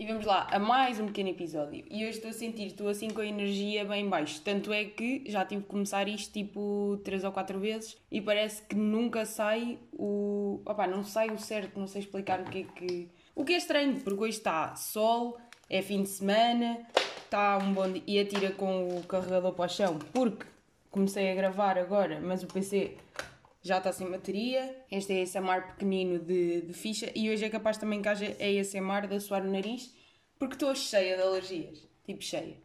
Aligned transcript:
E 0.00 0.06
vamos 0.06 0.24
lá 0.24 0.46
a 0.52 0.60
mais 0.60 1.00
um 1.00 1.06
pequeno 1.06 1.30
episódio. 1.30 1.84
E 1.90 2.04
hoje 2.04 2.18
estou 2.18 2.30
a 2.30 2.32
sentir, 2.32 2.68
estou 2.68 2.86
assim 2.86 3.10
com 3.10 3.20
a 3.20 3.26
energia 3.26 3.84
bem 3.84 4.08
baixo. 4.08 4.40
Tanto 4.44 4.72
é 4.72 4.84
que 4.84 5.24
já 5.26 5.44
tive 5.44 5.62
que 5.62 5.68
começar 5.68 6.06
isto 6.06 6.32
tipo 6.32 7.00
3 7.02 7.24
ou 7.24 7.32
4 7.32 7.58
vezes 7.58 7.96
e 8.08 8.20
parece 8.20 8.62
que 8.62 8.76
nunca 8.76 9.26
sai 9.26 9.76
o. 9.92 10.60
Opá, 10.64 10.86
não 10.86 11.02
sai 11.02 11.30
o 11.30 11.38
certo, 11.38 11.80
não 11.80 11.88
sei 11.88 12.02
explicar 12.02 12.38
o 12.38 12.44
que 12.44 12.60
é 12.60 12.62
que. 12.62 13.08
O 13.34 13.44
que 13.44 13.54
é 13.54 13.56
estranho, 13.56 14.00
porque 14.00 14.22
hoje 14.22 14.38
está 14.38 14.76
sol, 14.76 15.36
é 15.68 15.82
fim 15.82 16.04
de 16.04 16.10
semana, 16.10 16.78
está 17.24 17.58
um 17.58 17.72
bom 17.74 17.90
dia. 17.90 18.04
E 18.06 18.20
atira 18.20 18.52
com 18.52 18.98
o 18.98 19.02
carregador 19.02 19.52
para 19.52 19.64
o 19.64 19.68
chão, 19.68 19.98
porque 20.12 20.46
comecei 20.92 21.28
a 21.28 21.34
gravar 21.34 21.76
agora, 21.76 22.20
mas 22.20 22.44
o 22.44 22.46
PC 22.46 22.96
já 23.62 23.78
está 23.78 23.92
sem 23.92 24.10
bateria. 24.10 24.84
Este 24.90 25.12
é 25.12 25.22
ASMR 25.22 25.68
pequenino 25.68 26.18
de, 26.18 26.62
de 26.62 26.72
ficha 26.72 27.10
e 27.14 27.30
hoje 27.30 27.44
é 27.44 27.48
capaz 27.48 27.78
também 27.78 28.00
que 28.02 28.08
haja 28.08 28.36
ASMR 28.40 29.06
de 29.08 29.20
suar 29.20 29.42
o 29.44 29.50
nariz 29.50 29.94
porque 30.38 30.54
estou 30.54 30.74
cheia 30.74 31.16
de 31.16 31.22
alergias. 31.22 31.86
Tipo 32.04 32.22
cheia. 32.22 32.56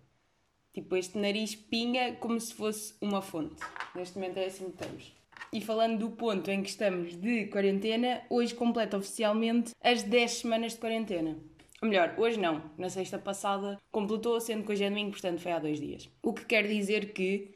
Tipo, 0.74 0.96
este 0.96 1.18
nariz 1.18 1.56
pinga 1.56 2.14
como 2.14 2.40
se 2.40 2.54
fosse 2.54 2.96
uma 3.00 3.22
fonte. 3.22 3.62
Neste 3.96 4.18
momento 4.18 4.38
é 4.38 4.46
assim 4.46 4.72
que 4.72 4.84
estamos. 4.84 5.14
E 5.52 5.62
falando 5.62 6.00
do 6.00 6.10
ponto 6.10 6.50
em 6.50 6.64
que 6.64 6.70
estamos 6.70 7.16
de 7.16 7.46
quarentena, 7.46 8.24
hoje 8.28 8.56
completa 8.56 8.98
oficialmente 8.98 9.72
as 9.82 10.02
10 10.02 10.32
semanas 10.32 10.74
de 10.74 10.80
quarentena. 10.80 11.38
Ou 11.80 11.88
melhor, 11.88 12.16
hoje 12.18 12.40
não. 12.40 12.72
Na 12.76 12.90
sexta 12.90 13.20
passada 13.20 13.78
completou, 13.92 14.40
sendo 14.42 14.64
que 14.64 14.72
hoje 14.72 14.84
é 14.84 14.90
domingo, 14.90 15.12
portanto 15.12 15.42
foi 15.42 15.52
há 15.52 15.60
dois 15.60 15.80
dias. 15.80 16.10
O 16.24 16.34
que 16.34 16.46
quer 16.46 16.66
dizer 16.66 17.14
que 17.14 17.54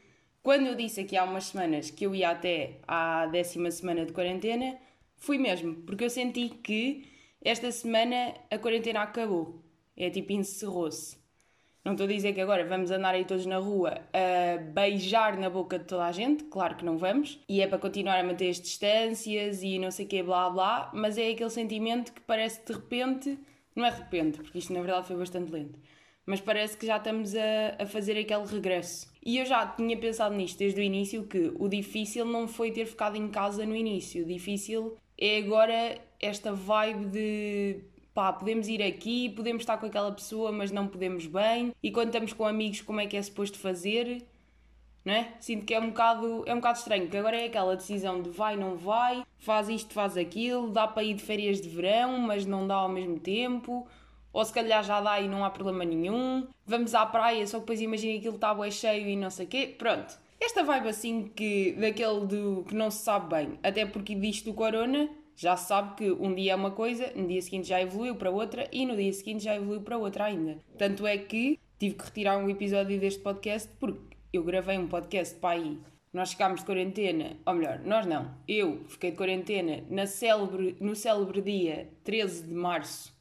quando 0.48 0.68
eu 0.68 0.76
disse 0.76 1.02
aqui 1.02 1.18
há 1.18 1.26
umas 1.26 1.48
semanas 1.48 1.92
que 1.92 2.06
eu 2.06 2.16
ia 2.16 2.30
até 2.30 2.80
à 2.88 3.26
décima 3.26 3.70
semana 3.70 4.06
de 4.06 4.14
quarentena, 4.14 4.78
fui 5.18 5.38
mesmo, 5.38 5.76
porque 5.82 6.06
eu 6.06 6.10
senti 6.10 6.48
que 6.48 7.04
esta 7.42 7.70
semana 7.70 8.34
a 8.50 8.58
quarentena 8.58 9.02
acabou. 9.02 9.62
É 9.98 10.10
tipo, 10.10 10.32
encerrou-se. 10.32 11.18
Não 11.84 11.92
estou 11.92 12.06
a 12.06 12.10
dizer 12.10 12.32
que 12.32 12.40
agora 12.40 12.66
vamos 12.66 12.92
andar 12.92 13.14
aí 13.14 13.26
todos 13.26 13.46
na 13.46 13.58
rua 13.58 14.00
a 14.14 14.58
beijar 14.58 15.38
na 15.38 15.50
boca 15.50 15.78
de 15.78 15.84
toda 15.84 16.06
a 16.06 16.14
gente, 16.14 16.46
claro 16.46 16.78
que 16.78 16.86
não 16.86 16.98
vamos, 16.98 17.44
e 17.50 17.60
é 17.60 17.68
para 17.68 17.78
continuar 17.78 18.18
a 18.18 18.24
manter 18.24 18.50
as 18.50 18.62
distâncias 18.62 19.62
e 19.64 19.78
não 19.78 19.92
sei 19.92 20.06
o 20.06 20.08
quê, 20.08 20.24
blá 20.24 20.50
blá, 20.50 20.90
mas 20.94 21.18
é 21.18 21.30
aquele 21.30 21.50
sentimento 21.50 22.14
que 22.14 22.22
parece 22.22 22.66
de 22.66 22.72
repente, 22.72 23.38
não 23.76 23.84
é 23.84 23.92
de 23.92 23.98
repente, 23.98 24.38
porque 24.38 24.60
isto 24.60 24.72
na 24.72 24.80
verdade 24.80 25.08
foi 25.08 25.18
bastante 25.18 25.52
lento, 25.52 25.78
mas 26.28 26.42
parece 26.42 26.78
que 26.78 26.86
já 26.86 26.98
estamos 26.98 27.34
a, 27.34 27.84
a 27.84 27.86
fazer 27.86 28.20
aquele 28.20 28.46
regresso. 28.46 29.10
E 29.26 29.38
eu 29.38 29.46
já 29.46 29.66
tinha 29.66 29.98
pensado 29.98 30.36
nisto 30.36 30.60
desde 30.60 30.80
o 30.80 30.84
início, 30.84 31.24
que 31.24 31.52
o 31.58 31.70
difícil 31.70 32.26
não 32.26 32.48
foi 32.48 32.70
ter 32.70 32.86
ficado 32.86 33.16
em 33.16 33.30
casa 33.30 33.66
no 33.66 33.76
início, 33.76 34.24
o 34.24 34.28
difícil 34.28 34.98
é 35.18 35.38
agora 35.38 35.98
esta 36.20 36.52
vibe 36.54 37.06
de 37.06 37.80
pá, 38.14 38.34
podemos 38.34 38.68
ir 38.68 38.84
aqui, 38.84 39.30
podemos 39.30 39.62
estar 39.62 39.78
com 39.78 39.86
aquela 39.86 40.12
pessoa, 40.12 40.52
mas 40.52 40.72
não 40.72 40.88
podemos 40.88 41.28
bem, 41.28 41.74
e 41.82 41.92
quando 41.92 42.08
estamos 42.08 42.34
com 42.34 42.46
amigos, 42.46 42.82
como 42.82 43.00
é 43.00 43.08
que 43.08 43.16
é 43.16 43.22
suposto 43.22 43.58
fazer? 43.58 44.26
Não 45.06 45.14
é? 45.14 45.34
Sinto 45.40 45.66
que 45.66 45.74
é 45.74 45.80
um 45.80 45.90
bocado, 45.90 46.44
é 46.46 46.52
um 46.52 46.58
bocado 46.58 46.80
estranho, 46.80 47.08
que 47.08 47.16
agora 47.16 47.40
é 47.40 47.46
aquela 47.46 47.76
decisão 47.76 48.22
de 48.22 48.30
vai, 48.30 48.58
não 48.58 48.76
vai, 48.76 49.24
faz 49.38 49.70
isto, 49.70 49.94
faz 49.94 50.18
aquilo, 50.18 50.72
dá 50.72 50.86
para 50.88 51.04
ir 51.04 51.14
de 51.14 51.24
férias 51.24 51.62
de 51.62 51.70
verão, 51.70 52.18
mas 52.18 52.46
não 52.46 52.68
dá 52.68 52.76
ao 52.76 52.90
mesmo 52.90 53.18
tempo, 53.20 53.88
ou 54.38 54.46
se 54.46 54.54
calhar 54.54 54.84
já 54.84 55.02
dá 55.02 55.20
e 55.20 55.28
não 55.28 55.44
há 55.44 55.50
problema 55.50 55.84
nenhum. 55.84 56.46
Vamos 56.64 56.94
à 56.94 57.04
praia, 57.08 57.48
só 57.48 57.58
que 57.58 57.62
depois 57.62 57.82
imagina 57.82 58.20
aquilo 58.20 58.36
está 58.36 58.54
bué 58.54 58.70
cheio 58.70 59.08
e 59.08 59.16
não 59.16 59.32
sei 59.32 59.48
o 59.48 59.50
quê. 59.50 59.76
Pronto. 59.76 60.16
Esta 60.40 60.64
vibe 60.64 60.90
assim 60.90 61.32
que 61.36 61.72
daquele 61.72 62.28
do 62.28 62.64
que 62.68 62.76
não 62.76 62.92
se 62.92 63.00
sabe 63.00 63.36
bem, 63.36 63.60
até 63.64 63.84
porque 63.88 64.14
disto 64.14 64.46
do 64.46 64.54
corona, 64.54 65.10
já 65.36 65.58
se 65.58 65.68
sabe 65.68 65.96
que 65.96 66.12
um 66.12 66.36
dia 66.36 66.52
é 66.52 66.56
uma 66.56 66.70
coisa, 66.70 67.12
no 67.16 67.28
dia 67.28 67.42
seguinte 67.42 67.68
já 67.68 67.82
evoluiu 67.82 68.14
para 68.14 68.30
outra 68.30 68.68
e 68.72 68.86
no 68.86 68.96
dia 68.96 69.12
seguinte 69.12 69.44
já 69.44 69.56
evoluiu 69.56 69.82
para 69.82 69.98
outra 69.98 70.26
ainda. 70.26 70.60
Tanto 70.78 71.08
é 71.08 71.18
que 71.18 71.60
tive 71.80 71.96
que 71.96 72.06
retirar 72.06 72.38
um 72.38 72.48
episódio 72.48 73.00
deste 73.00 73.22
podcast 73.22 73.68
porque 73.80 74.16
eu 74.32 74.44
gravei 74.44 74.78
um 74.78 74.88
podcast 74.88 75.34
para 75.40 75.56
aí. 75.56 75.80
Nós 76.14 76.34
ficámos 76.34 76.60
de 76.60 76.68
quarentena, 76.68 77.38
ou 77.44 77.56
melhor, 77.56 77.80
nós 77.80 78.06
não. 78.06 78.36
Eu 78.48 78.84
fiquei 78.88 79.10
de 79.10 79.18
quarentena 79.18 79.84
na 79.90 80.06
célebre, 80.06 80.78
no 80.80 80.96
célebre 80.96 81.42
dia 81.42 81.90
13 82.04 82.44
de 82.44 82.54
março 82.54 83.17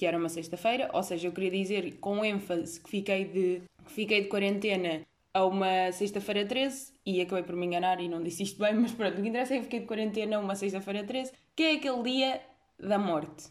que 0.00 0.06
era 0.06 0.16
uma 0.16 0.30
sexta-feira, 0.30 0.88
ou 0.94 1.02
seja, 1.02 1.28
eu 1.28 1.32
queria 1.32 1.50
dizer 1.50 1.98
com 1.98 2.24
ênfase 2.24 2.80
que 2.80 2.88
fiquei 2.88 3.26
de, 3.26 3.60
que 3.84 3.92
fiquei 3.92 4.22
de 4.22 4.28
quarentena 4.28 5.02
a 5.34 5.44
uma 5.44 5.92
sexta-feira 5.92 6.46
13 6.46 6.94
e 7.04 7.20
acabei 7.20 7.44
por 7.44 7.54
me 7.54 7.66
enganar 7.66 8.00
e 8.00 8.08
não 8.08 8.22
disse 8.22 8.44
isto 8.44 8.58
bem, 8.58 8.72
mas 8.80 8.92
pronto, 8.92 9.18
o 9.18 9.22
que 9.22 9.28
interessa 9.28 9.52
é 9.52 9.58
que 9.58 9.64
fiquei 9.64 9.80
de 9.80 9.86
quarentena 9.86 10.38
a 10.38 10.40
uma 10.40 10.54
sexta-feira 10.54 11.04
13, 11.04 11.32
que 11.54 11.62
é 11.64 11.72
aquele 11.72 12.02
dia 12.02 12.40
da 12.78 12.98
morte. 12.98 13.48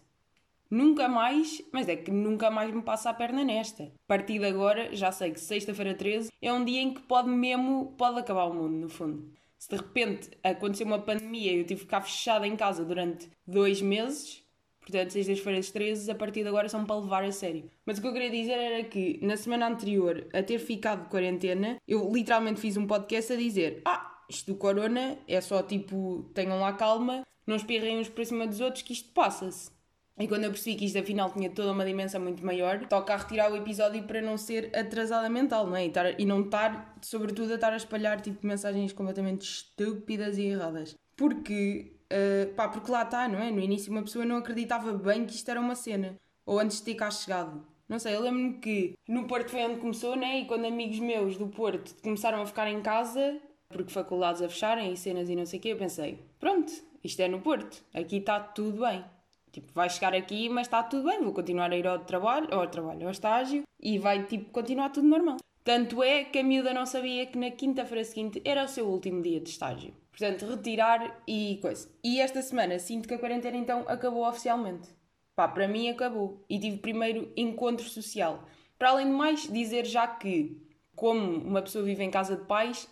Nunca 0.71 1.07
mais, 1.07 1.61
mas 1.71 1.87
é 1.87 1.95
que 1.95 2.09
nunca 2.09 2.49
mais 2.49 2.73
me 2.73 2.81
passa 2.81 3.11
a 3.11 3.13
perna 3.13 3.43
nesta. 3.43 3.83
A 3.83 4.07
partir 4.07 4.39
de 4.39 4.45
agora, 4.47 4.95
já 4.95 5.11
sei 5.11 5.29
que 5.29 5.39
sexta-feira 5.39 5.93
13 5.93 6.31
é 6.41 6.51
um 6.51 6.65
dia 6.65 6.81
em 6.81 6.95
que 6.95 7.01
pode 7.03 7.29
mesmo, 7.29 7.93
pode 7.95 8.17
acabar 8.17 8.45
o 8.45 8.55
mundo, 8.55 8.73
no 8.75 8.89
fundo. 8.89 9.31
Se 9.59 9.69
de 9.69 9.75
repente 9.75 10.31
acontecer 10.43 10.85
uma 10.85 10.97
pandemia 10.97 11.51
e 11.51 11.59
eu 11.59 11.63
tive 11.63 11.81
que 11.81 11.85
ficar 11.85 12.01
fechada 12.01 12.47
em 12.47 12.55
casa 12.55 12.83
durante 12.83 13.29
dois 13.45 13.83
meses, 13.83 14.48
Portanto, 14.89 15.11
sextas-feiras 15.11 15.69
13 15.69 16.09
a 16.09 16.15
partir 16.15 16.41
de 16.41 16.49
agora 16.49 16.67
são 16.67 16.83
para 16.83 16.95
levar 16.95 17.23
a 17.23 17.31
sério. 17.31 17.69
Mas 17.85 17.99
o 17.99 18.01
que 18.01 18.07
eu 18.07 18.13
queria 18.13 18.31
dizer 18.31 18.53
era 18.53 18.83
que 18.83 19.19
na 19.21 19.37
semana 19.37 19.67
anterior 19.67 20.27
a 20.33 20.41
ter 20.41 20.57
ficado 20.57 21.03
de 21.03 21.09
quarentena, 21.09 21.77
eu 21.87 22.11
literalmente 22.11 22.59
fiz 22.59 22.75
um 22.75 22.87
podcast 22.87 23.31
a 23.31 23.35
dizer: 23.35 23.83
Ah, 23.85 24.23
isto 24.27 24.51
do 24.51 24.57
corona 24.57 25.15
é 25.27 25.39
só 25.41 25.61
tipo, 25.61 26.31
tenham 26.33 26.59
lá 26.59 26.73
calma, 26.73 27.23
não 27.45 27.55
espirrem 27.55 27.99
uns 27.99 28.09
para 28.09 28.25
cima 28.25 28.47
dos 28.47 28.61
outros, 28.61 28.81
que 28.81 28.93
isto 28.93 29.11
passa-se. 29.13 29.69
E 30.17 30.27
quando 30.27 30.45
eu 30.45 30.49
percebi 30.49 30.75
que 30.75 30.85
isto 30.85 30.97
afinal 30.97 31.31
tinha 31.31 31.49
toda 31.51 31.71
uma 31.71 31.85
dimensão 31.85 32.19
muito 32.19 32.43
maior, 32.43 32.85
toca 32.87 33.13
a 33.13 33.17
retirar 33.17 33.51
o 33.51 33.55
episódio 33.55 34.03
para 34.03 34.21
não 34.21 34.37
ser 34.37 34.75
atrasada 34.75 35.29
mental, 35.29 35.67
não 35.67 35.75
é? 35.75 35.85
E, 35.85 35.91
tar, 35.91 36.19
e 36.19 36.25
não 36.25 36.41
estar, 36.41 36.97
sobretudo, 37.01 37.51
a 37.51 37.55
estar 37.55 37.71
a 37.71 37.77
espalhar 37.77 38.19
tipo 38.19 38.45
mensagens 38.45 38.91
completamente 38.91 39.43
estúpidas 39.43 40.37
e 40.37 40.45
erradas. 40.45 40.95
Porque 41.15 41.98
Uh, 42.11 42.53
pá, 42.55 42.67
porque 42.67 42.91
lá 42.91 43.03
está, 43.03 43.27
não 43.27 43.39
é? 43.39 43.51
No 43.51 43.59
início 43.59 43.91
uma 43.91 44.01
pessoa 44.01 44.25
não 44.25 44.37
acreditava 44.37 44.91
bem 44.93 45.25
que 45.25 45.35
isto 45.35 45.49
era 45.49 45.59
uma 45.59 45.75
cena. 45.75 46.15
Ou 46.45 46.59
antes 46.59 46.77
de 46.77 46.83
ter 46.83 46.95
cá 46.95 47.11
chegado. 47.11 47.63
Não 47.87 47.97
sei, 47.97 48.15
eu 48.15 48.21
lembro-me 48.21 48.59
que 48.59 48.93
no 49.07 49.27
Porto 49.27 49.49
foi 49.49 49.65
onde 49.65 49.79
começou, 49.79 50.15
né? 50.15 50.41
E 50.41 50.45
quando 50.45 50.65
amigos 50.65 50.99
meus 50.99 51.37
do 51.37 51.47
Porto 51.47 51.95
começaram 52.01 52.41
a 52.41 52.45
ficar 52.45 52.67
em 52.67 52.81
casa, 52.81 53.39
porque 53.67 53.91
faculdades 53.91 54.41
a 54.41 54.49
fecharem 54.49 54.93
e 54.93 54.97
cenas 54.97 55.29
e 55.29 55.35
não 55.35 55.45
sei 55.45 55.59
o 55.59 55.61
quê, 55.61 55.69
eu 55.69 55.77
pensei, 55.77 56.19
pronto, 56.39 56.71
isto 57.03 57.19
é 57.21 57.27
no 57.27 57.41
Porto, 57.41 57.83
aqui 57.93 58.17
está 58.17 58.39
tudo 58.39 58.81
bem. 58.81 59.03
Tipo, 59.51 59.73
vai 59.73 59.89
chegar 59.89 60.13
aqui, 60.13 60.47
mas 60.49 60.67
está 60.67 60.83
tudo 60.83 61.09
bem, 61.09 61.23
vou 61.23 61.33
continuar 61.33 61.71
a 61.71 61.77
ir 61.77 61.87
ao 61.87 61.99
trabalho, 61.99 62.47
ao 62.53 62.67
trabalho, 62.67 63.05
ao 63.05 63.11
estágio, 63.11 63.63
e 63.81 63.97
vai, 63.97 64.23
tipo, 64.25 64.51
continuar 64.51 64.89
tudo 64.89 65.07
normal. 65.07 65.37
Tanto 65.63 66.01
é 66.01 66.23
que 66.23 66.39
a 66.39 66.43
miúda 66.43 66.73
não 66.73 66.85
sabia 66.85 67.25
que 67.25 67.37
na 67.37 67.51
quinta-feira 67.51 68.03
seguinte 68.03 68.41
era 68.45 68.63
o 68.63 68.67
seu 68.67 68.87
último 68.87 69.21
dia 69.21 69.39
de 69.39 69.49
estágio. 69.49 69.93
Portanto, 70.11 70.45
retirar 70.45 71.21
e 71.27 71.59
coisa. 71.61 71.89
E 72.03 72.19
esta 72.19 72.41
semana 72.41 72.79
sinto 72.79 73.07
que 73.07 73.13
a 73.13 73.19
quarentena 73.19 73.57
então 73.57 73.85
acabou 73.87 74.27
oficialmente. 74.27 74.89
Pá, 75.35 75.47
para 75.47 75.67
mim 75.67 75.89
acabou. 75.89 76.43
E 76.49 76.59
tive 76.59 76.77
primeiro 76.77 77.31
encontro 77.37 77.87
social. 77.87 78.43
Para 78.77 78.89
além 78.89 79.07
de 79.07 79.13
mais, 79.13 79.47
dizer 79.47 79.85
já 79.85 80.07
que, 80.07 80.61
como 80.95 81.37
uma 81.37 81.61
pessoa 81.61 81.83
vive 81.83 82.03
em 82.03 82.11
casa 82.11 82.35
de 82.35 82.45
pais, 82.45 82.89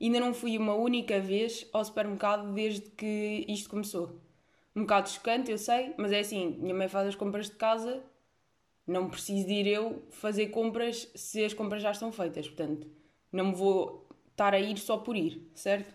ainda 0.00 0.20
não 0.20 0.34
fui 0.34 0.58
uma 0.58 0.74
única 0.74 1.20
vez 1.20 1.66
ao 1.72 1.84
supermercado 1.84 2.52
desde 2.52 2.90
que 2.90 3.44
isto 3.48 3.70
começou. 3.70 4.20
Um 4.74 4.82
bocado 4.82 5.08
chocante, 5.08 5.50
eu 5.50 5.56
sei, 5.56 5.94
mas 5.96 6.12
é 6.12 6.20
assim, 6.20 6.56
minha 6.58 6.74
mãe 6.74 6.88
faz 6.88 7.08
as 7.08 7.14
compras 7.14 7.46
de 7.46 7.56
casa, 7.56 8.02
não 8.86 9.08
preciso 9.08 9.46
de 9.46 9.54
ir 9.54 9.66
eu 9.66 10.02
fazer 10.10 10.46
compras 10.48 11.10
se 11.14 11.44
as 11.44 11.52
compras 11.52 11.82
já 11.82 11.90
estão 11.90 12.12
feitas. 12.12 12.46
Portanto, 12.46 12.86
não 13.32 13.46
me 13.46 13.54
vou 13.54 14.06
estar 14.30 14.54
a 14.54 14.60
ir 14.60 14.78
só 14.78 14.98
por 14.98 15.16
ir, 15.16 15.50
certo? 15.54 15.94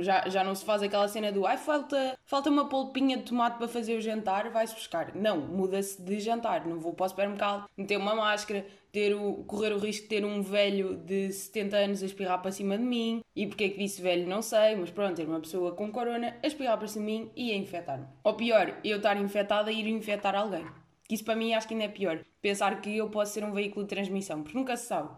Já, 0.00 0.26
já 0.26 0.42
não 0.42 0.54
se 0.54 0.64
faz 0.64 0.82
aquela 0.82 1.06
cena 1.06 1.30
do 1.30 1.46
ai, 1.46 1.58
falta, 1.58 2.18
falta 2.24 2.48
uma 2.48 2.66
polpinha 2.66 3.18
de 3.18 3.24
tomate 3.24 3.58
para 3.58 3.68
fazer 3.68 3.94
o 3.94 4.00
jantar, 4.00 4.48
vai-se 4.50 4.74
buscar. 4.74 5.14
Não, 5.14 5.38
muda-se 5.38 6.00
de 6.00 6.18
jantar. 6.18 6.66
Não 6.66 6.80
vou 6.80 6.94
para 6.94 7.04
o 7.04 7.08
supermercado 7.10 7.68
meter 7.76 7.98
uma 7.98 8.14
máscara, 8.14 8.64
ter 8.90 9.14
o, 9.14 9.44
correr 9.44 9.70
o 9.70 9.78
risco 9.78 10.04
de 10.04 10.08
ter 10.08 10.24
um 10.24 10.40
velho 10.40 10.96
de 10.96 11.30
70 11.30 11.76
anos 11.76 12.02
a 12.02 12.06
espirrar 12.06 12.40
para 12.40 12.50
cima 12.50 12.78
de 12.78 12.84
mim. 12.84 13.22
E 13.36 13.46
porque 13.46 13.64
é 13.64 13.68
que 13.68 13.76
disse 13.76 14.00
velho, 14.00 14.26
não 14.26 14.40
sei, 14.40 14.74
mas 14.76 14.90
pronto, 14.90 15.14
ter 15.14 15.28
uma 15.28 15.40
pessoa 15.40 15.72
com 15.72 15.92
corona 15.92 16.38
a 16.42 16.46
espirrar 16.46 16.78
para 16.78 16.88
cima 16.88 17.04
de 17.04 17.12
mim 17.12 17.30
e 17.36 17.52
a 17.52 17.56
infectar-me. 17.56 18.06
Ou 18.24 18.32
pior, 18.32 18.78
eu 18.82 18.96
estar 18.96 19.18
infectada 19.18 19.70
e 19.70 19.80
ir 19.80 19.88
infectar 19.88 20.34
alguém. 20.34 20.64
Que 21.12 21.16
isso 21.16 21.24
para 21.24 21.36
mim 21.36 21.52
acho 21.52 21.68
que 21.68 21.74
ainda 21.74 21.84
é 21.84 21.88
pior. 21.88 22.24
Pensar 22.40 22.80
que 22.80 22.96
eu 22.96 23.10
posso 23.10 23.34
ser 23.34 23.44
um 23.44 23.52
veículo 23.52 23.84
de 23.84 23.90
transmissão, 23.90 24.42
porque 24.42 24.56
nunca 24.56 24.78
se 24.78 24.86
sabe. 24.86 25.14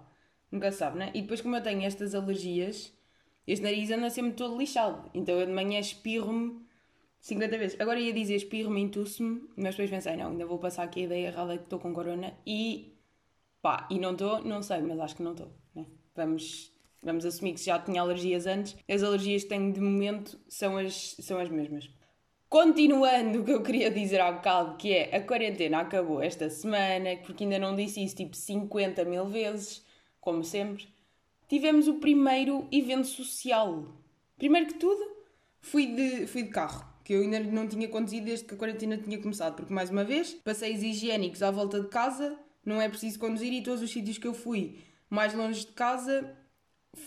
Nunca 0.51 0.73
se 0.73 0.79
sabe, 0.79 0.99
né? 0.99 1.13
E 1.15 1.23
depois, 1.23 1.41
como 1.41 1.55
eu 1.55 1.63
tenho 1.63 1.83
estas 1.83 2.17
alergias 2.17 2.93
este 3.47 3.63
nariz 3.63 3.93
anda 3.93 4.11
sempre 4.11 4.33
todo 4.33 4.59
lixado. 4.59 5.09
Então 5.15 5.39
eu 5.39 5.47
de 5.47 5.53
manhã 5.53 5.79
espirro-me 5.79 6.65
50 7.21 7.59
vezes. 7.59 7.81
Agora 7.81 8.01
ia 8.01 8.13
dizer 8.13 8.35
espirro-me, 8.35 8.81
entusso-me, 8.81 9.49
mas 9.57 9.77
depois 9.77 9.89
pensei, 9.89 10.17
não, 10.17 10.31
ainda 10.31 10.47
vou 10.47 10.59
passar 10.59 10.83
aqui 10.83 11.03
a 11.03 11.05
ideia 11.05 11.27
errada 11.29 11.57
que 11.57 11.63
estou 11.63 11.79
com 11.79 11.93
corona 11.93 12.35
e 12.45 12.99
pá, 13.63 13.87
e 13.89 14.01
não 14.01 14.13
estou, 14.15 14.43
não 14.43 14.63
sei, 14.63 14.81
mas 14.81 14.99
acho 14.99 15.15
que 15.15 15.23
não 15.23 15.33
estou. 15.33 15.53
Né? 15.77 15.87
Vamos, 16.17 16.73
vamos 17.03 17.25
assumir 17.25 17.55
que 17.55 17.63
já 17.63 17.79
tinha 17.79 18.01
alergias 18.01 18.47
antes. 18.47 18.77
As 18.89 19.03
alergias 19.05 19.45
que 19.45 19.51
tenho 19.51 19.73
de 19.73 19.81
momento 19.81 20.41
são 20.49 20.77
as, 20.77 21.15
são 21.21 21.39
as 21.39 21.49
mesmas. 21.49 21.89
Continuando 22.55 23.41
o 23.41 23.45
que 23.45 23.51
eu 23.51 23.65
queria 23.65 23.91
dizer 23.91 24.21
há 24.21 24.31
bocado, 24.31 24.77
que 24.77 24.93
é 24.93 25.17
a 25.17 25.21
quarentena 25.21 25.81
acabou 25.81 26.23
esta 26.23 26.49
semana, 26.49 27.17
porque 27.17 27.43
ainda 27.43 27.59
não 27.59 27.75
disse 27.75 28.01
isso 28.01 28.15
tipo 28.15 28.37
50 28.37 29.05
mil 29.05 29.27
vezes, 29.27 29.85
como 30.21 30.45
sempre. 30.45 30.87
Tivemos 31.49 31.89
o 31.89 31.95
primeiro 31.95 32.69
evento 32.71 33.09
social. 33.09 33.89
Primeiro 34.39 34.69
que 34.69 34.75
tudo, 34.75 35.05
fui 35.61 35.97
de, 35.97 36.29
fui 36.29 36.45
de 36.45 36.51
carro, 36.51 36.87
que 37.03 37.15
eu 37.15 37.23
ainda 37.23 37.41
não 37.41 37.67
tinha 37.67 37.89
conduzido 37.89 38.27
desde 38.27 38.45
que 38.45 38.55
a 38.55 38.57
quarentena 38.57 38.99
tinha 38.99 39.21
começado, 39.21 39.57
porque 39.57 39.75
mais 39.75 39.91
uma 39.91 40.05
vez, 40.05 40.35
passeios 40.35 40.81
higiênicos 40.81 41.43
à 41.43 41.51
volta 41.51 41.81
de 41.81 41.89
casa, 41.89 42.39
não 42.65 42.81
é 42.81 42.89
preciso 42.89 43.19
conduzir 43.19 43.53
e 43.53 43.65
todos 43.65 43.83
os 43.83 43.91
sítios 43.91 44.17
que 44.17 44.29
eu 44.29 44.33
fui 44.33 44.79
mais 45.11 45.35
longe 45.35 45.67
de 45.67 45.73
casa 45.73 46.39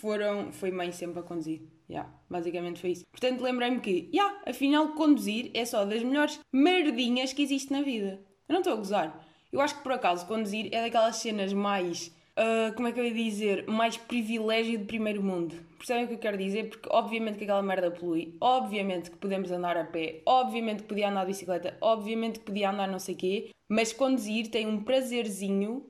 foram. 0.01 0.51
Foi 0.51 0.71
mãe 0.71 0.91
sempre 0.91 1.21
a 1.21 1.23
conduzir. 1.23 1.76
Yeah, 1.89 2.09
basicamente 2.29 2.81
foi 2.81 2.91
isso. 2.91 3.05
Portanto, 3.09 3.41
lembrei-me 3.41 3.79
que, 3.79 4.09
yeah, 4.13 4.41
afinal, 4.45 4.89
conduzir 4.89 5.51
é 5.53 5.63
só 5.65 5.85
das 5.85 6.03
melhores 6.03 6.39
merdinhas 6.51 7.31
que 7.31 7.41
existe 7.41 7.71
na 7.71 7.81
vida. 7.81 8.19
Eu 8.47 8.53
não 8.53 8.59
estou 8.59 8.73
a 8.73 8.77
gozar. 8.77 9.25
Eu 9.51 9.61
acho 9.61 9.77
que 9.77 9.83
por 9.83 9.93
acaso 9.93 10.27
conduzir 10.27 10.67
é 10.73 10.81
daquelas 10.81 11.15
cenas 11.17 11.53
mais. 11.53 12.07
Uh, 12.37 12.73
como 12.75 12.87
é 12.87 12.91
que 12.91 12.99
eu 12.99 13.05
ia 13.05 13.13
dizer? 13.13 13.65
Mais 13.67 13.97
privilégio 13.97 14.77
de 14.77 14.85
primeiro 14.85 15.23
mundo. 15.23 15.55
Percebem 15.77 16.03
o 16.03 16.07
que 16.07 16.13
eu 16.15 16.19
quero 16.19 16.37
dizer? 16.37 16.69
Porque 16.69 16.89
obviamente 16.91 17.37
que 17.37 17.45
aquela 17.45 17.63
merda 17.63 17.89
polui, 17.89 18.35
obviamente 18.41 19.09
que 19.09 19.17
podemos 19.17 19.49
andar 19.51 19.77
a 19.77 19.85
pé, 19.85 20.21
obviamente 20.25 20.81
que 20.81 20.87
podia 20.87 21.09
andar 21.09 21.21
de 21.21 21.27
bicicleta, 21.27 21.77
obviamente 21.81 22.39
que 22.39 22.45
podia 22.45 22.69
andar 22.69 22.87
não 22.87 22.99
sei 22.99 23.15
quê, 23.15 23.49
mas 23.69 23.93
conduzir 23.93 24.49
tem 24.49 24.67
um 24.67 24.83
prazerzinho 24.83 25.85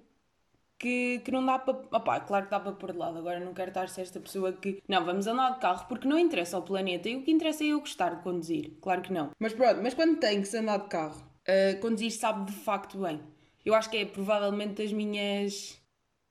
que, 0.79 1.19
que 1.19 1.31
não 1.31 1.45
dá 1.45 1.59
para. 1.59 1.77
Opá, 1.91 2.19
claro 2.19 2.45
que 2.45 2.51
dá 2.51 2.59
para 2.59 2.71
pôr 2.71 2.91
de 2.91 2.97
lado. 2.97 3.17
Agora 3.17 3.39
não 3.39 3.53
quero 3.53 3.69
estar 3.69 3.83
a 3.83 3.87
ser 3.87 4.01
esta 4.01 4.19
pessoa 4.19 4.53
que. 4.53 4.81
Não, 4.87 5.03
vamos 5.03 5.27
andar 5.27 5.51
de 5.51 5.59
carro 5.59 5.85
porque 5.87 6.07
não 6.07 6.17
interessa 6.17 6.57
ao 6.57 6.63
planeta 6.63 7.09
e 7.09 7.15
o 7.15 7.23
que 7.23 7.31
interessa 7.31 7.63
é 7.63 7.67
eu 7.67 7.79
gostar 7.79 8.15
de 8.15 8.23
conduzir. 8.23 8.71
Claro 8.81 9.01
que 9.01 9.11
não. 9.11 9.31
Mas 9.39 9.53
pronto, 9.53 9.81
mas 9.81 9.93
quando 9.93 10.19
tem 10.19 10.41
que 10.41 10.47
se 10.47 10.57
andar 10.57 10.77
de 10.77 10.87
carro, 10.87 11.21
uh, 11.47 11.79
conduzir 11.79 12.11
sabe 12.11 12.51
de 12.51 12.57
facto 12.57 12.99
bem. 12.99 13.19
Eu 13.65 13.73
acho 13.73 13.89
que 13.89 13.97
é 13.97 14.05
provavelmente 14.05 14.81
das 14.81 14.91
minhas. 14.91 15.81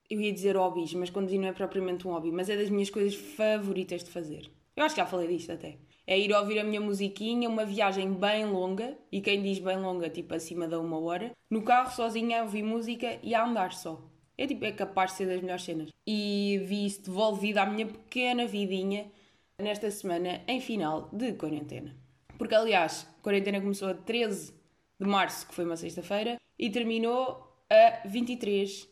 Eu 0.09 0.21
ia 0.21 0.33
dizer 0.33 0.57
hobbies, 0.57 0.95
mas 0.95 1.11
conduzir 1.11 1.41
não 1.41 1.49
é 1.49 1.53
propriamente 1.53 2.07
um 2.07 2.13
hobby, 2.13 2.31
mas 2.31 2.49
é 2.49 2.57
das 2.57 2.71
minhas 2.71 2.91
coisas 2.91 3.15
favoritas 3.15 4.05
de 4.05 4.11
fazer. 4.11 4.49
Eu 4.77 4.85
acho 4.85 4.95
que 4.95 5.01
já 5.01 5.07
falei 5.07 5.27
disto 5.27 5.51
até. 5.51 5.79
É 6.07 6.17
ir 6.17 6.33
ouvir 6.33 6.61
a 6.61 6.65
minha 6.65 6.81
musiquinha, 6.81 7.49
uma 7.49 7.65
viagem 7.65 8.13
bem 8.13 8.47
longa, 8.47 8.97
e 9.11 9.21
quem 9.21 9.43
diz 9.43 9.59
bem 9.59 9.77
longa, 9.77 10.09
tipo 10.09 10.33
acima 10.33 10.69
da 10.69 10.79
uma 10.79 11.01
hora, 11.01 11.33
no 11.51 11.63
carro 11.63 11.91
sozinha 11.91 12.41
a 12.41 12.43
ouvir 12.45 12.63
música 12.63 13.19
e 13.25 13.35
a 13.35 13.45
andar 13.45 13.73
só. 13.73 14.01
É 14.39 14.47
tipo, 14.47 14.65
é 14.65 14.73
capaz 14.73 15.13
de 15.13 15.17
ser 15.19 15.27
das 15.27 15.41
melhores 15.41 15.65
cenas. 15.65 15.91
E 16.07 16.61
vi 16.65 16.87
isso 16.87 17.03
devolvido 17.03 17.59
à 17.59 17.67
minha 17.67 17.87
pequena 17.87 18.47
vidinha 18.47 19.11
nesta 19.59 19.91
semana 19.91 20.43
em 20.47 20.61
final 20.61 21.09
de 21.13 21.33
quarentena. 21.33 21.97
Porque, 22.37 22.55
aliás, 22.55 23.09
a 23.19 23.23
quarentena 23.23 23.61
começou 23.61 23.89
a 23.89 23.95
13 23.95 24.53
de 25.01 25.07
março, 25.07 25.47
que 25.49 25.55
foi 25.55 25.65
uma 25.65 25.77
sexta-feira, 25.77 26.39
e 26.59 26.69
terminou 26.69 27.65
a 27.71 28.07
23, 28.07 28.89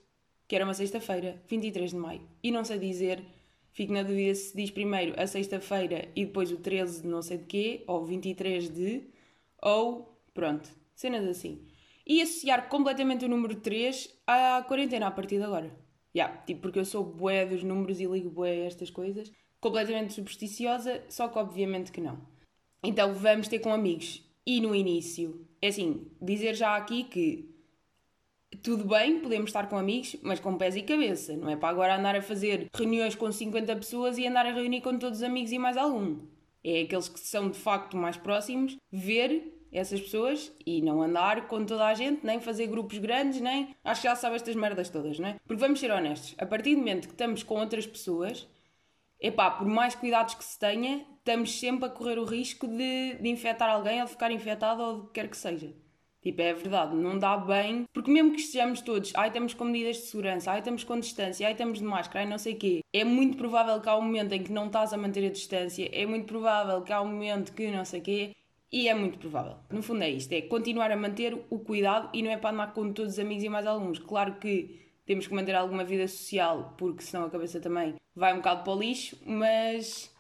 que 0.49 0.57
era 0.57 0.65
uma 0.65 0.75
sexta-feira, 0.75 1.43
23 1.47 1.91
de 1.91 1.97
maio. 1.97 2.23
E 2.43 2.51
não 2.51 2.65
sei 2.65 2.79
dizer, 2.79 3.23
fico 3.73 3.93
na 3.93 4.03
dúvida 4.03 4.35
se 4.35 4.57
diz 4.57 4.71
primeiro 4.71 5.15
a 5.21 5.27
sexta-feira 5.27 6.09
e 6.17 6.25
depois 6.25 6.51
o 6.51 6.57
13 6.57 7.03
de 7.03 7.09
não 7.09 7.21
sei 7.21 7.39
de 7.39 7.45
quê, 7.45 7.85
ou 7.87 8.05
23 8.05 8.71
de, 8.71 9.03
ou 9.61 10.19
pronto, 10.33 10.71
cenas 10.95 11.27
assim 11.27 11.67
e 12.07 12.21
associar 12.21 12.69
completamente 12.69 13.25
o 13.25 13.29
número 13.29 13.57
3 13.57 14.23
à 14.27 14.65
quarentena 14.67 15.07
a 15.07 15.11
partir 15.11 15.39
de 15.39 15.45
agora. 15.45 15.75
Yeah, 16.15 16.37
tipo, 16.43 16.63
porque 16.63 16.79
eu 16.79 16.85
sou 16.85 17.05
bué 17.05 17.45
dos 17.45 17.63
números 17.65 18.01
e 18.01 18.07
ligo 18.07 18.31
bué 18.31 18.51
a 18.51 18.67
estas 18.67 18.91
coisas. 18.91 19.33
Completamente 19.61 20.13
supersticiosa, 20.13 21.03
só 21.09 21.29
que 21.29 21.39
obviamente 21.39 21.91
que 21.91 22.01
não. 22.01 22.19
Então 22.85 23.15
vamos 23.15 23.49
ter 23.49 23.59
com 23.59 23.73
amigos. 23.73 24.23
E 24.47 24.61
no 24.61 24.75
início, 24.75 25.47
é 25.61 25.69
assim, 25.69 26.07
dizer 26.21 26.55
já 26.55 26.77
aqui 26.77 27.05
que 27.05 27.55
tudo 28.63 28.85
bem, 28.85 29.21
podemos 29.21 29.49
estar 29.49 29.69
com 29.69 29.77
amigos, 29.77 30.17
mas 30.23 30.39
com 30.39 30.57
pés 30.57 30.77
e 30.77 30.83
cabeça. 30.83 31.37
Não 31.37 31.49
é 31.49 31.57
para 31.57 31.71
agora 31.71 31.97
andar 31.97 32.15
a 32.15 32.23
fazer 32.23 32.69
reuniões 32.75 33.15
com 33.15 33.33
50 33.33 33.75
pessoas 33.77 34.19
e 34.19 34.27
andar 34.27 34.47
a 34.47 34.53
reunir 34.53 34.81
com 34.81 34.97
todos 34.99 35.19
os 35.19 35.25
amigos 35.25 35.51
e 35.51 35.59
mais 35.59 35.77
algum. 35.77 36.19
É 36.63 36.83
aqueles 36.83 37.09
que 37.09 37.21
são 37.21 37.51
de 37.51 37.59
facto 37.59 37.97
mais 37.97 38.17
próximos, 38.17 38.77
ver 38.93 39.64
essas 39.75 40.01
pessoas 40.01 40.53
e 40.65 40.81
não 40.81 41.03
andar 41.03 41.49
com 41.49 41.65
toda 41.65 41.87
a 41.87 41.95
gente, 41.95 42.25
nem 42.25 42.41
fazer 42.41 42.69
grupos 42.69 42.99
grandes, 42.99 43.41
nem. 43.41 43.75
Acho 43.85 44.03
que 44.03 44.09
já 44.09 44.17
sabe 44.17 44.37
estas 44.37 44.55
merdas 44.55 44.89
todas, 44.89 45.19
não 45.19 45.29
é? 45.29 45.37
Porque 45.47 45.61
vamos 45.61 45.81
ser 45.81 45.91
honestos, 45.91 46.35
a 46.39 46.47
partir 46.47 46.75
do 46.75 46.79
momento 46.79 47.09
que 47.09 47.15
estamos 47.15 47.43
com 47.43 47.57
outras 47.57 47.87
pessoas, 47.87 48.49
epá, 49.21 49.51
por 49.51 49.67
mais 49.67 49.95
cuidados 49.95 50.35
que 50.35 50.45
se 50.45 50.59
tenha, 50.59 51.05
estamos 51.19 51.59
sempre 51.59 51.87
a 51.87 51.89
correr 51.89 52.19
o 52.19 52.25
risco 52.25 52.67
de, 52.69 53.15
de 53.21 53.29
infectar 53.29 53.69
alguém 53.69 54.01
ou 54.01 54.07
de 54.07 54.13
ficar 54.13 54.31
infectado 54.31 54.83
ou 54.83 54.97
do 54.99 55.07
que 55.09 55.15
quer 55.15 55.29
que 55.29 55.37
seja. 55.37 55.75
Tipo, 56.25 56.41
é 56.41 56.55
verdade, 56.55 56.97
não 56.97 57.19
dá 57.19 57.37
bem, 57.37 57.85
porque 57.93 58.11
mesmo 58.11 58.33
que 58.33 58.41
estejamos 58.41 58.81
todos, 58.81 59.13
ai, 59.15 59.29
estamos 59.29 59.53
com 59.53 59.65
medidas 59.65 59.97
de 59.97 60.03
segurança, 60.05 60.53
ai, 60.53 60.61
estamos 60.61 60.83
com 60.83 60.99
distância, 60.99 61.47
ai, 61.47 61.53
estamos 61.53 61.81
de 61.81 61.85
máscara, 61.85 62.21
ai, 62.21 62.27
não 62.27 62.39
sei 62.39 62.55
o 62.55 62.57
quê, 62.57 62.81
é 62.95 63.05
muito 63.05 63.37
provável 63.37 63.79
que 63.79 63.91
há 63.91 63.97
um 63.99 64.01
momento 64.01 64.33
em 64.33 64.43
que 64.43 64.51
não 64.51 64.69
estás 64.69 64.95
a 64.95 64.97
manter 64.97 65.27
a 65.27 65.31
distância, 65.31 65.87
é 65.93 66.07
muito 66.07 66.25
provável 66.25 66.81
que 66.81 66.91
há 66.95 67.03
um 67.03 67.09
momento 67.09 67.53
que 67.53 67.71
não 67.71 67.85
sei 67.85 68.01
o 68.01 68.03
quê, 68.03 68.33
e 68.75 68.89
é 68.89 68.95
muito 68.95 69.19
provável. 69.19 69.55
No 69.71 69.81
fundo 69.81 70.03
é 70.03 70.11
isto, 70.11 70.33
é 70.33 70.43
continuar 70.43 70.91
a 70.91 70.97
manter 70.97 71.33
o 71.49 71.61
cuidado 71.61 72.11
e 72.13 72.25
não 72.25 72.31
é 72.33 72.37
para 72.37 72.51
andar 72.51 72.75
com 72.75 72.93
todos 72.93 73.13
os 73.13 73.19
amigos 73.21 73.45
e 73.45 73.49
mais 73.49 73.65
alguns. 73.69 74.01
Claro 74.01 74.35
que 74.41 74.81
temos 75.07 75.29
que 75.29 75.33
manter 75.33 75.55
alguma 75.55 75.85
vida 75.85 76.09
social, 76.09 76.75
porque 76.77 77.05
senão 77.05 77.27
a 77.27 77.31
cabeça 77.31 77.61
também 77.61 77.95
vai 78.17 78.33
um 78.33 78.39
bocado 78.39 78.65
para 78.65 78.73
o 78.73 78.81
lixo, 78.81 79.17
mas, 79.25 80.13